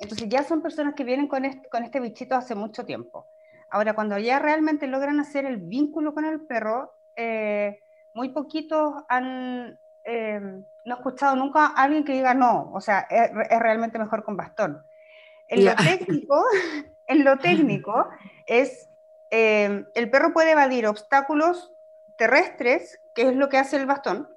entonces 0.00 0.28
ya 0.28 0.42
son 0.42 0.62
personas 0.62 0.94
que 0.94 1.04
vienen 1.04 1.28
con 1.28 1.44
este, 1.44 1.68
con 1.68 1.82
este 1.82 2.00
bichito 2.00 2.34
hace 2.34 2.54
mucho 2.54 2.84
tiempo. 2.84 3.26
Ahora, 3.70 3.94
cuando 3.94 4.18
ya 4.18 4.38
realmente 4.38 4.86
logran 4.86 5.20
hacer 5.20 5.44
el 5.44 5.58
vínculo 5.58 6.14
con 6.14 6.24
el 6.24 6.40
perro, 6.40 6.94
eh, 7.16 7.78
muy 8.14 8.30
poquitos 8.30 9.02
han, 9.08 9.78
eh, 10.04 10.62
no 10.84 10.94
he 10.94 10.98
escuchado 10.98 11.36
nunca 11.36 11.66
a 11.66 11.82
alguien 11.82 12.04
que 12.04 12.12
diga 12.12 12.34
no, 12.34 12.70
o 12.72 12.80
sea, 12.80 13.06
es, 13.10 13.30
realmente 13.60 13.98
mejor 13.98 14.24
con 14.24 14.36
bastón. 14.36 14.84
En 15.48 15.64
lo 15.64 15.74
técnico, 15.76 16.44
en 17.06 17.24
lo 17.24 17.38
técnico 17.38 18.08
es, 18.46 18.90
eh, 19.30 19.84
el 19.94 20.10
perro 20.10 20.32
puede 20.32 20.52
evadir 20.52 20.86
obstáculos 20.86 21.72
terrestres, 22.16 23.00
que 23.14 23.22
es 23.28 23.36
lo 23.36 23.48
que 23.48 23.58
hace 23.58 23.76
el 23.76 23.86
bastón, 23.86 24.28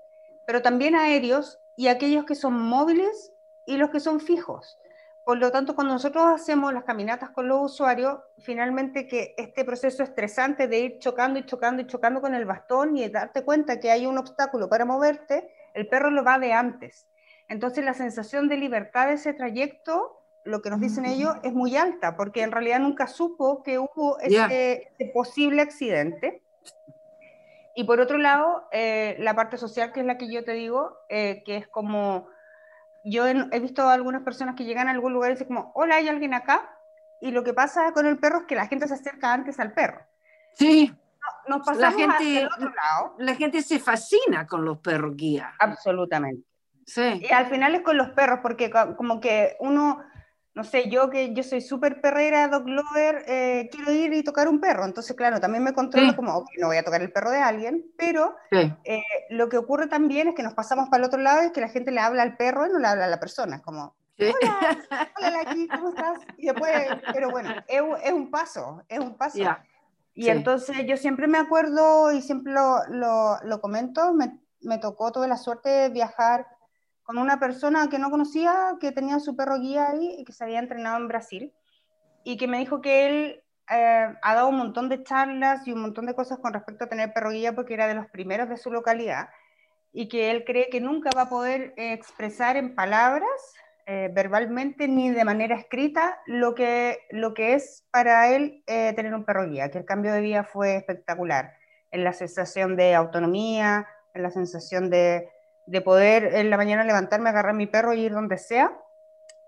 pero 0.46 0.62
también 0.62 0.96
aéreos 0.96 1.60
y 1.76 1.88
aquellos 1.88 2.26
que 2.26 2.36
son 2.36 2.54
móviles 2.54 3.34
y 3.66 3.78
los 3.78 3.90
que 3.90 4.00
son 4.00 4.20
fijos. 4.20 4.80
Por 5.24 5.40
lo 5.40 5.52
tanto, 5.52 5.76
cuando 5.76 5.94
nosotros 5.94 6.24
hacemos 6.26 6.74
las 6.74 6.86
caminatas 6.86 7.32
con 7.32 7.50
los 7.50 7.74
usuarios, 7.74 8.20
finalmente 8.38 9.08
que 9.08 9.36
este 9.38 9.66
proceso 9.66 10.02
estresante 10.02 10.70
de 10.70 10.80
ir 10.80 11.00
chocando 11.00 11.38
y 11.38 11.46
chocando 11.46 11.82
y 11.82 11.88
chocando 11.88 12.22
con 12.22 12.34
el 12.34 12.46
bastón 12.46 12.96
y 12.96 13.10
darte 13.10 13.44
cuenta 13.44 13.78
que 13.82 13.92
hay 13.92 14.06
un 14.06 14.18
obstáculo 14.18 14.70
para 14.70 14.86
moverte, 14.86 15.54
el 15.78 15.88
perro 15.88 16.10
lo 16.10 16.24
va 16.24 16.40
de 16.40 16.54
antes. 16.54 17.08
Entonces 17.48 17.86
la 17.86 17.94
sensación 17.94 18.50
de 18.50 18.58
libertad 18.58 19.08
de 19.08 19.14
ese 19.14 19.34
trayecto, 19.34 20.20
lo 20.44 20.62
que 20.62 20.72
nos 20.72 20.82
dicen 20.82 21.06
ellos, 21.06 21.36
es 21.44 21.54
muy 21.54 21.78
alta, 21.78 22.18
porque 22.18 22.42
en 22.42 22.52
realidad 22.52 22.80
nunca 22.80 23.06
supo 23.06 23.62
que 23.62 23.78
hubo 23.78 24.20
ese, 24.20 24.92
posible 25.14 25.62
accidente. 25.62 26.42
Y 27.76 27.84
por 27.84 28.00
otro 28.02 28.18
lado, 28.18 28.68
eh, 28.72 29.18
la 29.20 29.36
parte 29.36 29.58
social, 29.58 29.94
que 29.94 30.00
es 30.00 30.06
la 30.08 30.18
que 30.18 30.32
yo 30.32 30.44
te 30.44 30.54
digo, 30.54 30.98
eh, 31.10 31.44
que 31.46 31.58
es 31.58 31.68
como, 31.68 32.28
yo 33.06 33.28
he, 33.28 33.60
visto 33.60 33.88
algunas 33.88 34.24
personas 34.24 34.56
que 34.56 34.66
llegan 34.66 34.88
a 34.88 34.92
algún 34.92 35.14
lugar 35.14 35.30
y 35.30 35.34
dicen 35.36 35.48
como, 35.48 35.72
hola, 35.76 35.98
¿hay 35.98 36.10
alguien 36.10 36.34
acá? 36.34 36.76
Y 37.22 37.30
lo 37.30 37.44
que 37.44 37.54
pasa 37.54 37.92
con 37.94 38.08
el 38.08 38.18
perro 38.18 38.40
es 38.40 38.46
que 38.46 38.56
la 38.56 38.68
gente 38.68 38.88
se 38.88 38.96
acerca 38.96 39.32
antes 39.32 39.60
al 39.60 39.74
perro. 39.74 40.02
Sí 40.54 40.92
la 41.78 41.92
gente, 41.92 42.46
otro 42.46 42.70
lado. 42.70 43.16
La 43.20 43.36
gente 43.36 43.62
se 43.62 43.80
fascina 43.80 44.46
con 44.48 44.66
los 44.66 44.80
perros 44.80 45.16
guía. 45.16 45.54
Absolutamente. 45.60 46.44
Sí. 46.86 47.22
Y 47.22 47.34
al 47.34 47.48
final 47.48 47.76
es 47.76 47.82
con 47.82 47.98
los 47.98 48.10
perros, 48.10 48.40
porque 48.42 48.72
como 48.72 49.20
que 49.20 49.58
uno, 49.60 50.02
no 50.54 50.64
sé, 50.64 50.90
yo 50.90 51.10
que 51.10 51.34
yo 51.34 51.44
soy 51.44 51.60
súper 51.60 52.00
perrera, 52.00 52.48
dog 52.48 52.68
lover, 52.68 53.26
eh, 53.28 53.70
quiero 53.72 53.92
ir 53.92 54.14
y 54.14 54.24
tocar 54.24 54.48
un 54.48 54.62
perro. 54.62 54.86
Entonces, 54.86 55.16
claro, 55.16 55.42
también 55.42 55.64
me 55.64 55.74
controlo 55.74 56.16
como, 56.16 56.36
ok, 56.38 56.50
no 56.60 56.68
voy 56.68 56.78
a 56.78 56.84
tocar 56.84 57.02
el 57.02 57.12
perro 57.12 57.30
de 57.30 57.40
alguien, 57.40 57.86
pero 57.98 58.36
eh, 58.52 59.04
lo 59.30 59.50
que 59.50 59.58
ocurre 59.58 59.88
también 59.88 60.30
es 60.30 60.36
que 60.36 60.44
nos 60.44 60.54
pasamos 60.54 60.88
para 60.90 61.04
el 61.04 61.08
otro 61.08 61.20
lado 61.20 61.44
y 61.44 61.48
es 61.48 61.52
que 61.52 61.62
la 61.62 61.70
gente 61.70 61.92
le 61.92 62.00
habla 62.00 62.24
al 62.24 62.38
perro 62.38 62.66
y 62.66 62.70
no 62.70 62.80
le 62.80 62.88
habla 62.88 63.06
a 63.06 63.10
la 63.10 63.20
persona. 63.20 63.62
como, 63.62 63.94
hola, 64.18 64.78
hola, 65.20 65.42
aquí, 65.46 65.68
¿cómo 65.68 65.90
estás? 65.90 66.20
Y 66.38 66.48
después, 66.48 66.72
pero 67.14 67.30
bueno, 67.32 67.54
es, 67.68 67.82
es 68.04 68.12
un 68.14 68.32
paso, 68.32 68.82
es 68.88 69.00
un 69.00 69.18
paso. 69.18 69.38
Y 70.20 70.30
entonces 70.30 70.76
yo 70.88 70.98
siempre 70.98 71.28
me 71.28 71.38
acuerdo 71.38 72.12
y 72.12 72.24
siempre 72.24 72.52
lo, 72.52 72.80
lo, 73.44 73.62
comento, 73.62 74.16
me, 74.16 74.40
me, 74.62 74.80
tocó, 74.80 75.12
tuve 75.12 75.28
la 75.28 75.38
suerte 75.38 75.70
de 75.70 75.90
viajar 75.90 76.48
con 77.04 77.20
una 77.20 77.40
persona 77.40 77.88
que 77.88 78.00
no 78.00 78.10
conocía, 78.10 78.78
que 78.82 78.92
tenía 78.92 79.20
su 79.20 79.36
perro 79.36 79.60
guía 79.60 79.92
ahí 79.92 80.24
que 80.26 80.34
se 80.34 80.44
había 80.44 80.58
entrenado 80.58 80.98
en 80.98 81.08
Brasil 81.08 81.54
y 82.24 82.36
que 82.38 82.48
me 82.48 82.58
dijo 82.58 82.82
que 82.82 83.06
él 83.06 83.44
eh, 83.70 84.08
ha 84.20 84.34
dado 84.34 84.48
un 84.48 84.58
montón 84.58 84.90
de 84.90 85.04
charlas 85.04 85.68
y 85.68 85.72
un 85.72 85.82
montón 85.82 86.08
de 86.08 86.16
cosas 86.16 86.40
con 86.40 86.52
respecto 86.52 86.86
a 86.86 86.90
tener 86.90 87.14
perro 87.14 87.30
guía 87.30 87.54
porque 87.54 87.76
era 87.76 87.86
de 87.86 87.94
los 87.94 88.08
primeros 88.08 88.50
de 88.50 88.58
su 88.58 88.72
localidad 88.72 89.30
y 89.94 90.10
que 90.10 90.32
él 90.32 90.46
cree 90.46 90.70
que 90.72 90.82
nunca 90.82 91.12
va 91.16 91.24
a 91.24 91.30
poder 91.30 91.76
expresar 91.78 92.58
en 92.58 92.74
palabras 92.74 93.30
eh, 93.90 94.12
verbalmente 94.14 94.90
ni 94.90 95.12
de 95.12 95.24
manera 95.24 95.56
escrita 95.56 96.20
lo 96.26 96.54
que, 96.56 97.00
lo 97.10 97.34
que 97.34 97.54
es 97.54 97.86
para 97.90 98.36
él 98.36 98.62
eh, 98.68 98.92
tener 98.98 99.14
un 99.14 99.24
perro 99.24 99.48
guía, 99.48 99.72
que 99.72 99.78
el 99.78 99.86
cambio 99.86 100.12
de 100.12 100.20
vida 100.20 100.44
fue 100.44 100.76
espectacular, 100.76 101.54
en 101.92 102.04
la 102.04 102.12
sensación 102.12 102.76
de 102.76 102.94
autonomía, 102.96 103.88
en 104.14 104.24
la 104.24 104.30
sensación 104.30 104.90
de, 104.90 105.30
de 105.68 105.80
poder 105.80 106.36
en 106.36 106.50
la 106.50 106.58
mañana 106.58 106.84
levantarme, 106.84 107.30
agarrar 107.30 107.54
mi 107.54 107.66
perro 107.66 107.94
y 107.94 108.02
ir 108.02 108.12
donde 108.12 108.38
sea, 108.38 108.78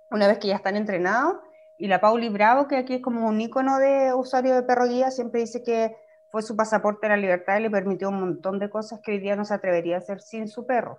una 0.10 0.26
vez 0.26 0.38
que 0.38 0.48
ya 0.48 0.56
están 0.56 0.78
entrenados. 0.78 1.36
Y 1.78 1.88
la 1.88 2.00
Pauli 2.00 2.30
Bravo, 2.30 2.70
que 2.70 2.78
aquí 2.78 2.94
es 2.94 3.02
como 3.02 3.28
un 3.28 3.42
icono 3.42 3.78
de 3.78 4.14
usuario 4.14 4.56
de 4.56 4.64
perro 4.64 4.88
guía, 4.88 5.12
siempre 5.12 5.42
dice 5.42 5.64
que 5.64 5.98
fue 6.32 6.44
su 6.44 6.56
pasaporte 6.56 7.08
a 7.08 7.10
la 7.10 7.18
libertad 7.18 7.58
y 7.58 7.64
le 7.64 7.70
permitió 7.70 8.08
un 8.08 8.22
montón 8.22 8.58
de 8.58 8.70
cosas 8.70 9.02
que 9.04 9.12
hoy 9.12 9.20
día 9.20 9.36
no 9.36 9.44
se 9.44 9.54
atrevería 9.54 9.96
a 9.96 10.00
hacer 10.00 10.22
sin 10.22 10.48
su 10.48 10.66
perro. 10.66 10.98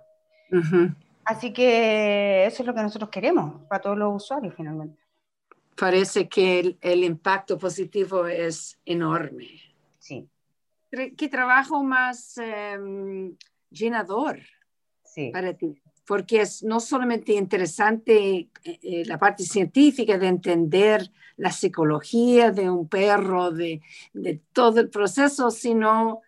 Así 1.25 1.53
que 1.53 2.45
eso 2.45 2.63
es 2.63 2.67
lo 2.67 2.73
que 2.73 2.81
nosotros 2.81 3.09
queremos 3.09 3.61
para 3.67 3.81
todos 3.81 3.97
los 3.97 4.23
usuarios 4.23 4.53
finalmente. 4.55 4.99
Parece 5.75 6.27
que 6.27 6.77
el, 6.81 7.03
impacto 7.03 7.57
positivo 7.57 8.27
es 8.27 8.79
enorme. 8.85 9.47
Sí. 9.99 10.27
¿Qué 10.89 11.29
trabajo 11.29 11.83
más 11.83 12.37
em, 12.37 13.35
llenador 13.69 14.39
para 15.31 15.53
ti? 15.53 15.81
Porque 16.05 16.41
es 16.41 16.63
no 16.63 16.79
solamente 16.79 17.33
interesante 17.33 18.17
eh, 18.39 18.49
eh, 18.63 19.03
la 19.05 19.17
parte 19.17 19.43
científica 19.43 20.17
de 20.17 20.27
entender 20.27 21.09
la 21.37 21.51
psicología 21.51 22.51
de 22.51 22.69
un 22.69 22.87
perro, 22.89 23.51
de, 23.51 23.81
de 24.13 24.41
todo 24.51 24.81
el 24.81 24.89
proceso, 24.89 25.49
sino 25.49 26.21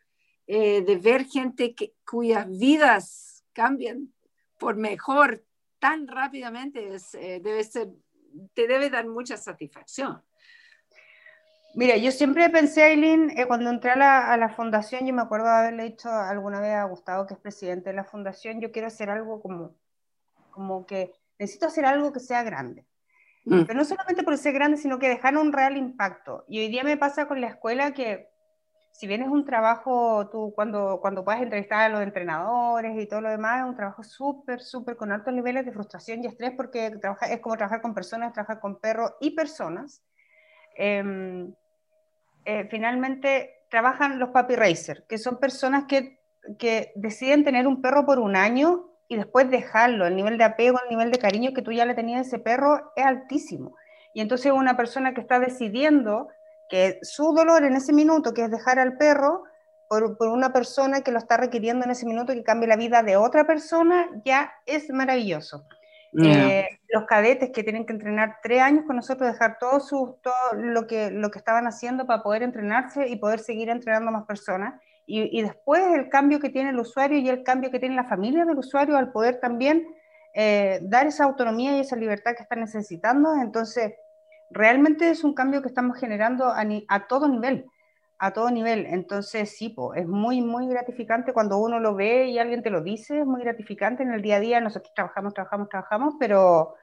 eh, 0.48 0.82
de 0.82 0.98
ver 0.98 1.26
gente 1.26 1.74
que, 1.74 1.94
cuyas 2.06 2.50
vidas 2.50 3.44
cambian 3.54 4.13
por 4.64 4.78
mejor 4.78 5.44
tan 5.80 6.08
rápidamente 6.08 6.96
es, 6.96 7.14
eh, 7.16 7.42
debe 7.44 7.64
ser, 7.64 7.90
te 8.54 8.68
debe 8.68 8.90
dar 8.90 9.06
mucha 9.06 9.36
satisfacción. 9.36 10.24
Mira, 11.76 11.98
yo 11.98 12.12
siempre 12.12 12.50
pensé, 12.50 12.84
Aileen, 12.84 13.32
eh, 13.32 13.46
cuando 13.46 13.70
entré 13.70 13.92
a 13.92 13.98
la, 13.98 14.32
a 14.32 14.38
la, 14.38 14.48
fundación, 14.48 15.06
yo 15.06 15.14
me 15.14 15.24
acuerdo 15.24 15.48
de 15.48 15.54
haberle 15.54 15.84
dicho 15.84 16.10
alguna 16.10 16.62
vez 16.62 16.76
a 16.76 16.86
Gustavo, 16.86 17.26
que 17.26 17.34
es 17.34 17.40
presidente 17.40 17.90
de 17.90 17.96
la 17.96 18.04
fundación, 18.04 18.62
yo 18.62 18.72
quiero 18.72 18.88
hacer 18.88 19.10
algo 19.10 19.42
como, 19.42 19.76
como 20.52 20.86
que 20.86 21.12
necesito 21.40 21.66
hacer 21.66 21.86
algo 21.86 22.14
que 22.14 22.20
sea 22.20 22.44
grande. 22.44 22.86
Mm. 23.46 23.64
Pero 23.64 23.78
no 23.78 23.84
solamente 23.84 24.24
por 24.24 24.38
ser 24.38 24.54
grande, 24.54 24.78
sino 24.78 25.00
que 25.00 25.10
dejar 25.10 25.36
un 25.36 25.52
real 25.52 25.76
impacto. 25.76 26.46
Y 26.48 26.60
hoy 26.60 26.70
día 26.70 26.84
me 26.84 26.96
pasa 26.96 27.28
con 27.28 27.42
la 27.42 27.48
escuela 27.48 27.92
que, 27.92 28.30
si 28.94 29.08
bien 29.08 29.24
es 29.24 29.28
un 29.28 29.44
trabajo, 29.44 30.30
tú 30.32 30.54
cuando, 30.56 31.00
cuando 31.02 31.26
puedes 31.26 31.42
entrevistar 31.42 31.82
a 31.82 31.90
los 31.90 32.04
entrenadores 32.04 32.96
y 33.02 33.08
todo 33.08 33.22
lo 33.22 33.30
demás, 33.30 33.62
es 33.62 33.66
un 33.66 33.76
trabajo 33.76 34.04
súper, 34.04 34.62
súper 34.62 34.96
con 34.96 35.12
altos 35.12 35.34
niveles 35.34 35.66
de 35.66 35.72
frustración 35.72 36.24
y 36.24 36.28
estrés 36.28 36.52
porque 36.56 36.92
trabaja, 37.02 37.26
es 37.26 37.42
como 37.42 37.58
trabajar 37.58 37.82
con 37.82 37.96
personas, 37.96 38.34
trabajar 38.34 38.60
con 38.60 38.80
perros 38.80 39.14
y 39.20 39.32
personas. 39.32 40.04
Em, 40.76 41.54
eh, 42.46 42.68
finalmente 42.70 43.66
trabajan 43.72 44.20
los 44.20 44.30
papi 44.30 44.56
racer, 44.56 45.06
que 45.10 45.18
son 45.18 45.40
personas 45.40 45.86
que, 45.86 46.20
que 46.60 46.92
deciden 46.96 47.44
tener 47.44 47.66
un 47.66 47.82
perro 47.82 48.06
por 48.06 48.20
un 48.20 48.36
año 48.36 48.92
y 49.08 49.16
después 49.16 49.50
dejarlo, 49.50 50.06
el 50.06 50.16
nivel 50.16 50.38
de 50.38 50.44
apego, 50.44 50.80
el 50.84 50.90
nivel 50.90 51.10
de 51.10 51.18
cariño 51.18 51.54
que 51.54 51.64
tú 51.64 51.72
ya 51.72 51.86
le 51.86 51.96
tenías 51.96 52.20
a 52.20 52.28
ese 52.28 52.40
perro 52.40 52.92
es 52.96 53.06
altísimo. 53.06 53.76
Y 54.14 54.22
entonces 54.22 54.52
una 54.52 54.78
persona 54.78 55.16
que 55.16 55.22
está 55.22 55.40
decidiendo 55.40 56.28
que 56.74 56.98
su 57.04 57.36
dolor 57.36 57.66
en 57.66 57.76
ese 57.76 57.94
minuto, 57.94 58.34
que 58.34 58.46
es 58.46 58.50
dejar 58.50 58.80
al 58.80 58.98
perro, 58.98 59.44
por, 59.88 60.18
por, 60.18 60.30
una 60.30 60.52
persona 60.52 61.02
que 61.02 61.12
lo 61.12 61.20
está 61.20 61.38
requiriendo 61.38 61.86
en 61.86 61.92
ese 61.92 62.08
minuto, 62.08 62.34
que 62.34 62.42
cambie 62.42 62.68
la 62.68 62.78
vida 62.78 63.04
de 63.04 63.16
otra 63.16 63.46
persona, 63.46 64.10
ya 64.26 64.52
es 64.66 64.90
maravilloso. 64.90 65.68
Eh, 66.20 66.68
los 66.90 67.06
cadetes 67.06 67.52
que 67.52 67.62
tienen 67.62 67.86
que 67.86 67.94
entrenar 67.94 68.38
tres 68.42 68.60
años 68.60 68.86
con 68.88 68.96
nosotros, 68.96 69.32
dejar 69.32 69.60
todo, 69.60 69.80
su, 69.82 70.18
todo 70.24 70.34
lo, 70.56 70.88
que, 70.88 71.12
lo 71.12 71.30
que 71.30 71.38
estaban 71.38 71.68
haciendo 71.68 72.08
para 72.08 72.24
poder 72.24 72.42
entrenarse 72.42 73.08
y 73.08 73.18
poder 73.18 73.40
seguir 73.40 73.70
entrenando 73.70 74.10
a 74.10 74.14
más 74.14 74.26
personas. 74.26 74.82
Y, 75.06 75.44
después 75.44 75.84
el 75.94 76.10
cambio 76.10 76.40
que 76.40 76.50
tiene 76.50 76.72
el 76.72 76.80
usuario 76.80 77.20
y 77.20 77.30
el 77.30 77.44
cambio 77.44 77.70
que 77.70 77.80
tiene 77.80 77.96
la 77.96 78.06
familia 78.06 78.46
del 78.46 78.58
usuario 78.58 78.98
al 78.98 79.12
poder 79.12 79.40
también 79.40 79.86
eh, 80.34 80.80
dar 80.82 81.06
esa 81.06 81.26
autonomía 81.26 81.78
y 81.78 81.82
esa 81.82 81.98
libertad 81.98 82.32
que 82.36 82.42
están 82.42 82.62
necesitando. 82.62 83.36
Entonces, 83.40 83.94
realmente 84.54 85.10
es 85.10 85.24
un 85.24 85.34
cambio 85.34 85.62
que 85.62 85.68
estamos 85.68 85.98
generando 86.00 86.48
a, 86.48 87.08
todo 87.08 87.28
nivel, 87.28 87.66
a 88.20 88.32
todo 88.32 88.52
nivel. 88.52 88.86
Entonces, 88.86 89.58
sí, 89.58 89.76
es 89.96 90.08
muy, 90.08 90.42
muy 90.42 90.68
gratificante 90.68 91.34
cuando 91.34 91.58
uno 91.58 91.80
lo 91.80 91.96
ve 91.96 92.28
y 92.28 92.40
alguien 92.40 92.64
te 92.64 92.70
lo 92.70 92.82
dice, 92.82 93.20
es 93.20 93.26
muy 93.26 93.42
gratificante 93.42 94.04
en 94.04 94.14
el 94.14 94.22
día 94.22 94.38
a 94.38 94.40
día. 94.40 94.62
Nosotros 94.62 94.94
trabajamos, 94.94 95.34
trabajamos, 95.34 95.70
trabajamos, 95.70 96.16
pero, 96.20 96.76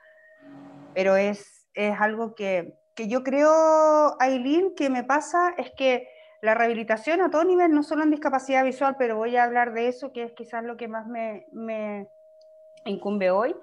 pero 0.95 1.17
es, 1.17 1.69
es 1.75 1.99
algo 2.01 2.35
que, 2.35 2.79
que 2.95 3.09
yo 3.09 3.23
creo, 3.23 4.17
Aileen, 4.21 4.75
que 4.75 4.91
me 4.91 5.05
pasa 5.05 5.55
es 5.57 5.71
que 5.71 6.09
la 6.43 6.55
rehabilitación 6.55 7.21
a 7.21 7.31
todo 7.31 7.45
nivel, 7.45 7.73
no 7.73 7.83
solo 7.83 8.03
en 8.03 8.11
discapacidad 8.11 8.65
visual, 8.65 8.97
pero 8.99 9.17
voy 9.17 9.37
a 9.37 9.45
hablar 9.45 9.75
de 9.75 9.89
eso, 9.89 10.13
que 10.13 10.25
es 10.25 10.33
quizás 10.33 10.65
lo 10.65 10.77
que 10.77 10.89
más 10.89 11.07
me 11.07 12.09
incumbe 12.85 13.31
hoy, 13.31 13.55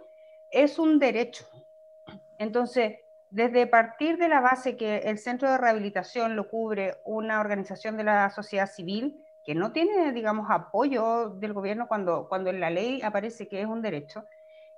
es 0.52 0.80
un 0.80 1.00
derecho. 1.00 1.46
Entonces, 2.38 3.00
desde 3.29 3.67
partir 3.67 4.17
de 4.17 4.29
la 4.29 4.39
base 4.39 4.77
que 4.77 4.97
el 4.99 5.17
centro 5.17 5.49
de 5.49 5.57
rehabilitación 5.57 6.35
lo 6.35 6.49
cubre 6.49 6.95
una 7.05 7.39
organización 7.39 7.97
de 7.97 8.03
la 8.03 8.29
sociedad 8.29 8.69
civil, 8.69 9.23
que 9.45 9.55
no 9.55 9.71
tiene, 9.71 10.11
digamos, 10.11 10.47
apoyo 10.49 11.29
del 11.29 11.53
gobierno 11.53 11.87
cuando, 11.87 12.27
cuando 12.27 12.49
en 12.49 12.59
la 12.59 12.69
ley 12.69 13.01
aparece 13.01 13.47
que 13.47 13.61
es 13.61 13.67
un 13.67 13.81
derecho, 13.81 14.25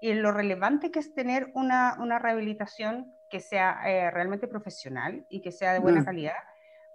y 0.01 0.13
lo 0.13 0.31
relevante 0.31 0.91
que 0.91 0.99
es 0.99 1.13
tener 1.13 1.51
una, 1.53 1.97
una 1.99 2.19
rehabilitación 2.19 3.13
que 3.29 3.39
sea 3.39 3.81
eh, 3.85 4.11
realmente 4.11 4.47
profesional 4.47 5.25
y 5.29 5.41
que 5.41 5.51
sea 5.51 5.73
de 5.73 5.79
buena 5.79 6.01
mm. 6.01 6.05
calidad, 6.05 6.37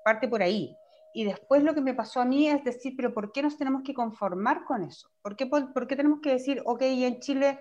parte 0.04 0.28
por 0.28 0.42
ahí 0.42 0.78
y 1.16 1.24
después 1.24 1.62
lo 1.62 1.74
que 1.74 1.80
me 1.80 1.94
pasó 1.94 2.20
a 2.20 2.24
mí 2.24 2.48
es 2.48 2.64
decir, 2.64 2.94
pero 2.96 3.14
¿por 3.14 3.30
qué 3.30 3.40
nos 3.40 3.56
tenemos 3.56 3.82
que 3.82 3.94
conformar 3.94 4.64
con 4.64 4.82
eso? 4.82 5.08
¿Por 5.22 5.36
qué, 5.36 5.46
por, 5.46 5.86
qué 5.86 5.94
tenemos 5.94 6.20
que 6.20 6.32
decir, 6.32 6.60
ok, 6.66 6.82
en 6.82 7.20
Chile, 7.20 7.60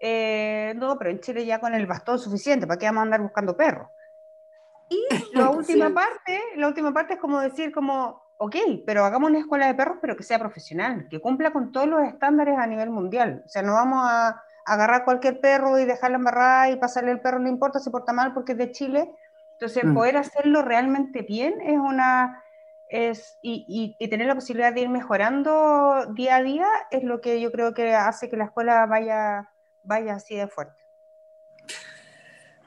eh, 0.00 0.74
no, 0.76 0.98
pero 0.98 1.10
en 1.10 1.20
Chile 1.20 1.44
ya 1.46 1.60
con 1.60 1.74
el 1.74 1.86
bastón 1.86 2.18
suficiente, 2.18 2.66
¿para 2.66 2.78
qué 2.78 2.86
vamos 2.86 3.00
a 3.00 3.04
andar 3.04 3.20
buscando 3.20 3.56
perros? 3.56 3.88
Y 4.88 5.00
la 5.34 5.50
última 5.50 5.92
parte, 5.92 6.40
la 6.56 6.68
última 6.68 6.92
parte 6.92 7.14
es 7.14 7.20
como 7.20 7.40
decir, 7.40 7.72
como, 7.72 8.22
ok, 8.36 8.56
pero 8.86 9.04
hagamos 9.04 9.30
una 9.30 9.40
escuela 9.40 9.66
de 9.66 9.74
perros, 9.74 9.98
pero 10.00 10.16
que 10.16 10.22
sea 10.22 10.38
profesional, 10.38 11.06
que 11.08 11.20
cumpla 11.20 11.52
con 11.52 11.72
todos 11.72 11.86
los 11.86 12.02
estándares 12.02 12.58
a 12.58 12.66
nivel 12.66 12.90
mundial. 12.90 13.42
O 13.44 13.48
sea, 13.48 13.62
no 13.62 13.74
vamos 13.74 14.00
a 14.02 14.42
agarrar 14.66 15.04
cualquier 15.04 15.40
perro 15.40 15.78
y 15.78 15.84
dejarlo 15.84 16.16
embarrar 16.16 16.70
y 16.70 16.76
pasarle 16.76 17.10
el 17.10 17.20
perro, 17.20 17.38
no 17.38 17.48
importa 17.48 17.78
si 17.78 17.90
porta 17.90 18.12
mal 18.12 18.32
porque 18.32 18.52
es 18.52 18.58
de 18.58 18.72
Chile. 18.72 19.10
Entonces, 19.52 19.84
mm. 19.84 19.94
poder 19.94 20.16
hacerlo 20.16 20.62
realmente 20.62 21.22
bien 21.22 21.60
es 21.60 21.78
una 21.78 22.40
es, 22.88 23.38
y, 23.42 23.96
y, 23.98 24.08
tener 24.08 24.26
la 24.26 24.34
posibilidad 24.34 24.72
de 24.72 24.82
ir 24.82 24.88
mejorando 24.88 26.06
día 26.14 26.36
a 26.36 26.42
día 26.42 26.68
es 26.90 27.02
lo 27.02 27.20
que 27.20 27.40
yo 27.40 27.50
creo 27.50 27.74
que 27.74 27.94
hace 27.94 28.28
que 28.28 28.36
la 28.36 28.44
escuela 28.44 28.86
vaya, 28.86 29.50
vaya 29.84 30.14
así 30.14 30.36
de 30.36 30.48
fuerte. 30.48 30.82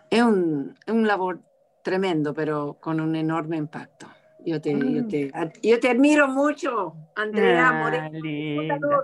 Es 0.10 0.22
un, 0.22 0.76
un 0.88 1.08
labor 1.08 1.42
tremendo, 1.82 2.34
pero 2.34 2.78
con 2.80 3.00
un 3.02 3.16
enorme 3.16 3.58
impacto. 3.58 4.08
Yo 4.40 4.62
te, 4.62 4.72
yo 4.72 5.04
mm. 5.04 5.08
te, 5.08 5.32
yo 5.62 5.80
te 5.80 5.90
admiro 5.90 6.28
mucho, 6.28 6.96
Andrea 7.16 7.70
ah, 7.70 7.74
Moreno. 7.74 9.04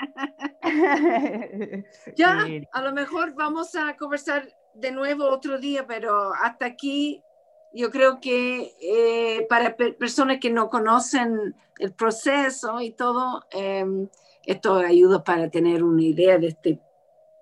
ya, 2.16 2.46
a 2.72 2.82
lo 2.82 2.92
mejor 2.92 3.34
vamos 3.34 3.74
a 3.76 3.96
conversar 3.96 4.48
de 4.74 4.90
nuevo 4.90 5.28
otro 5.28 5.58
día, 5.58 5.86
pero 5.86 6.32
hasta 6.34 6.66
aquí 6.66 7.22
yo 7.72 7.90
creo 7.90 8.20
que 8.20 8.74
eh, 8.80 9.46
para 9.48 9.76
personas 9.76 10.38
que 10.40 10.50
no 10.50 10.68
conocen 10.70 11.54
el 11.78 11.92
proceso 11.92 12.80
y 12.80 12.92
todo, 12.92 13.44
em, 13.52 14.08
esto 14.44 14.76
ayuda 14.76 15.22
para 15.22 15.50
tener 15.50 15.84
una 15.84 16.02
idea 16.02 16.38
de 16.38 16.48
este 16.48 16.80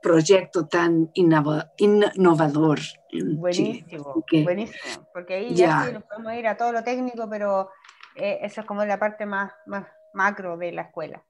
proyecto 0.03 0.67
tan 0.67 1.11
innovador. 1.15 2.81
Buenísimo, 3.13 4.25
buenísimo, 4.45 5.09
porque 5.13 5.35
ahí 5.35 5.55
ya, 5.55 5.87
sí 5.87 5.93
nos 5.93 6.05
podemos 6.05 6.35
ir 6.35 6.47
a 6.47 6.57
todo 6.57 6.73
lo 6.73 6.85
técnico, 6.85 7.29
pero 7.29 7.71
eh, 8.15 8.39
eso 8.43 8.61
es 8.61 8.67
como 8.67 8.85
la 8.85 8.99
parte 8.99 9.27
más, 9.27 9.53
más 9.67 9.87
macro 10.15 10.57
de 10.57 10.73
la 10.73 10.83
escuela. 10.83 11.23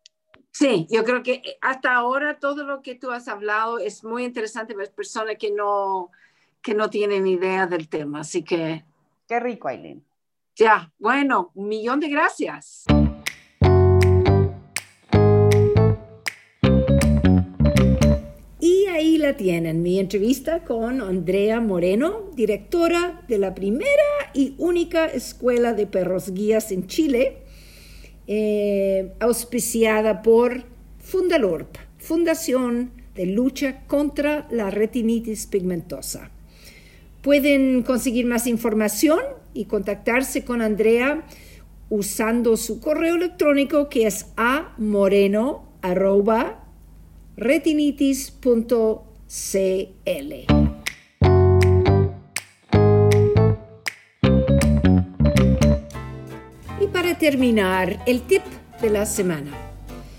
Sí, 0.51 0.87
yo 0.91 1.05
creo 1.05 1.23
que 1.23 1.43
hasta 1.61 1.95
ahora 1.95 2.39
todo 2.39 2.65
lo 2.65 2.83
que 2.83 2.95
tú 2.95 3.11
has 3.11 3.29
hablado 3.29 3.79
es 3.79 4.03
muy 4.03 4.25
interesante 4.25 4.75
para 4.75 4.91
personas 4.91 5.37
que 5.39 5.53
no, 5.53 6.11
que 6.63 6.75
no 6.75 6.91
tienen 6.91 7.27
idea 7.27 7.67
del 7.67 7.89
tema, 7.89 8.21
así 8.21 8.43
que 8.43 8.85
Qué 9.29 9.39
rico, 9.39 9.69
Aileen. 9.69 10.03
Ya, 10.57 10.91
bueno, 10.99 11.53
un 11.55 11.69
millón 11.69 12.01
de 12.01 12.09
gracias. 12.09 12.87
Tienen, 19.37 19.83
mi 19.83 19.99
entrevista 19.99 20.65
con 20.65 21.01
Andrea 21.01 21.61
Moreno, 21.61 22.31
directora 22.35 23.23
de 23.29 23.39
la 23.39 23.55
primera 23.55 23.89
y 24.33 24.55
única 24.59 25.07
escuela 25.07 25.75
de 25.75 25.87
perros 25.87 26.33
guías 26.33 26.73
en 26.73 26.87
Chile, 26.87 27.39
eh, 28.27 29.13
auspiciada 29.21 30.23
por 30.23 30.65
Fundalorp, 30.99 31.77
Fundación 31.99 32.91
de 33.15 33.27
Lucha 33.27 33.83
contra 33.87 34.49
la 34.51 34.71
Retinitis 34.71 35.47
Pigmentosa. 35.47 36.31
Pueden 37.23 37.83
conseguir 37.83 38.27
más 38.27 38.47
información 38.47 39.21
y 39.55 39.67
contactarse 39.67 40.45
con 40.45 40.63
Andrea 40.63 41.25
usando 41.91 42.57
su 42.57 42.81
correo 42.81 43.17
electrónico 43.17 43.89
que 43.89 44.07
es 44.07 44.27
amoreno.retinitis.cl. 49.29 50.35
Y 56.81 56.87
para 56.89 57.19
terminar, 57.19 58.03
el 58.07 58.23
tip 58.23 58.43
de 58.81 58.91
la 58.91 59.07
semana. 59.07 59.53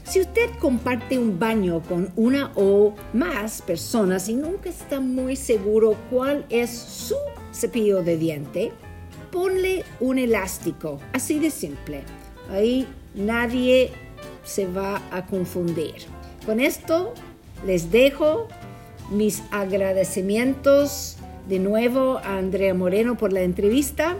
Si 0.03 0.19
usted 0.21 0.49
comparte 0.59 1.19
un 1.19 1.37
baño 1.37 1.81
con 1.83 2.11
una 2.15 2.51
o 2.55 2.95
más 3.13 3.61
personas 3.61 4.27
y 4.27 4.35
nunca 4.35 4.69
está 4.69 4.99
muy 4.99 5.35
seguro 5.35 5.95
cuál 6.09 6.45
es 6.49 6.71
su 6.71 7.15
cepillo 7.53 8.01
de 8.01 8.17
diente, 8.17 8.71
ponle 9.31 9.83
un 9.99 10.17
elástico, 10.17 10.99
así 11.13 11.37
de 11.37 11.51
simple. 11.51 12.01
Ahí 12.49 12.87
nadie 13.13 13.91
se 14.43 14.65
va 14.65 14.99
a 15.11 15.27
confundir. 15.27 15.93
Con 16.43 16.59
esto 16.59 17.13
les 17.65 17.91
dejo 17.91 18.47
mis 19.11 19.43
agradecimientos 19.51 21.17
de 21.47 21.59
nuevo 21.59 22.17
a 22.19 22.37
Andrea 22.37 22.73
Moreno 22.73 23.17
por 23.17 23.33
la 23.33 23.41
entrevista 23.41 24.15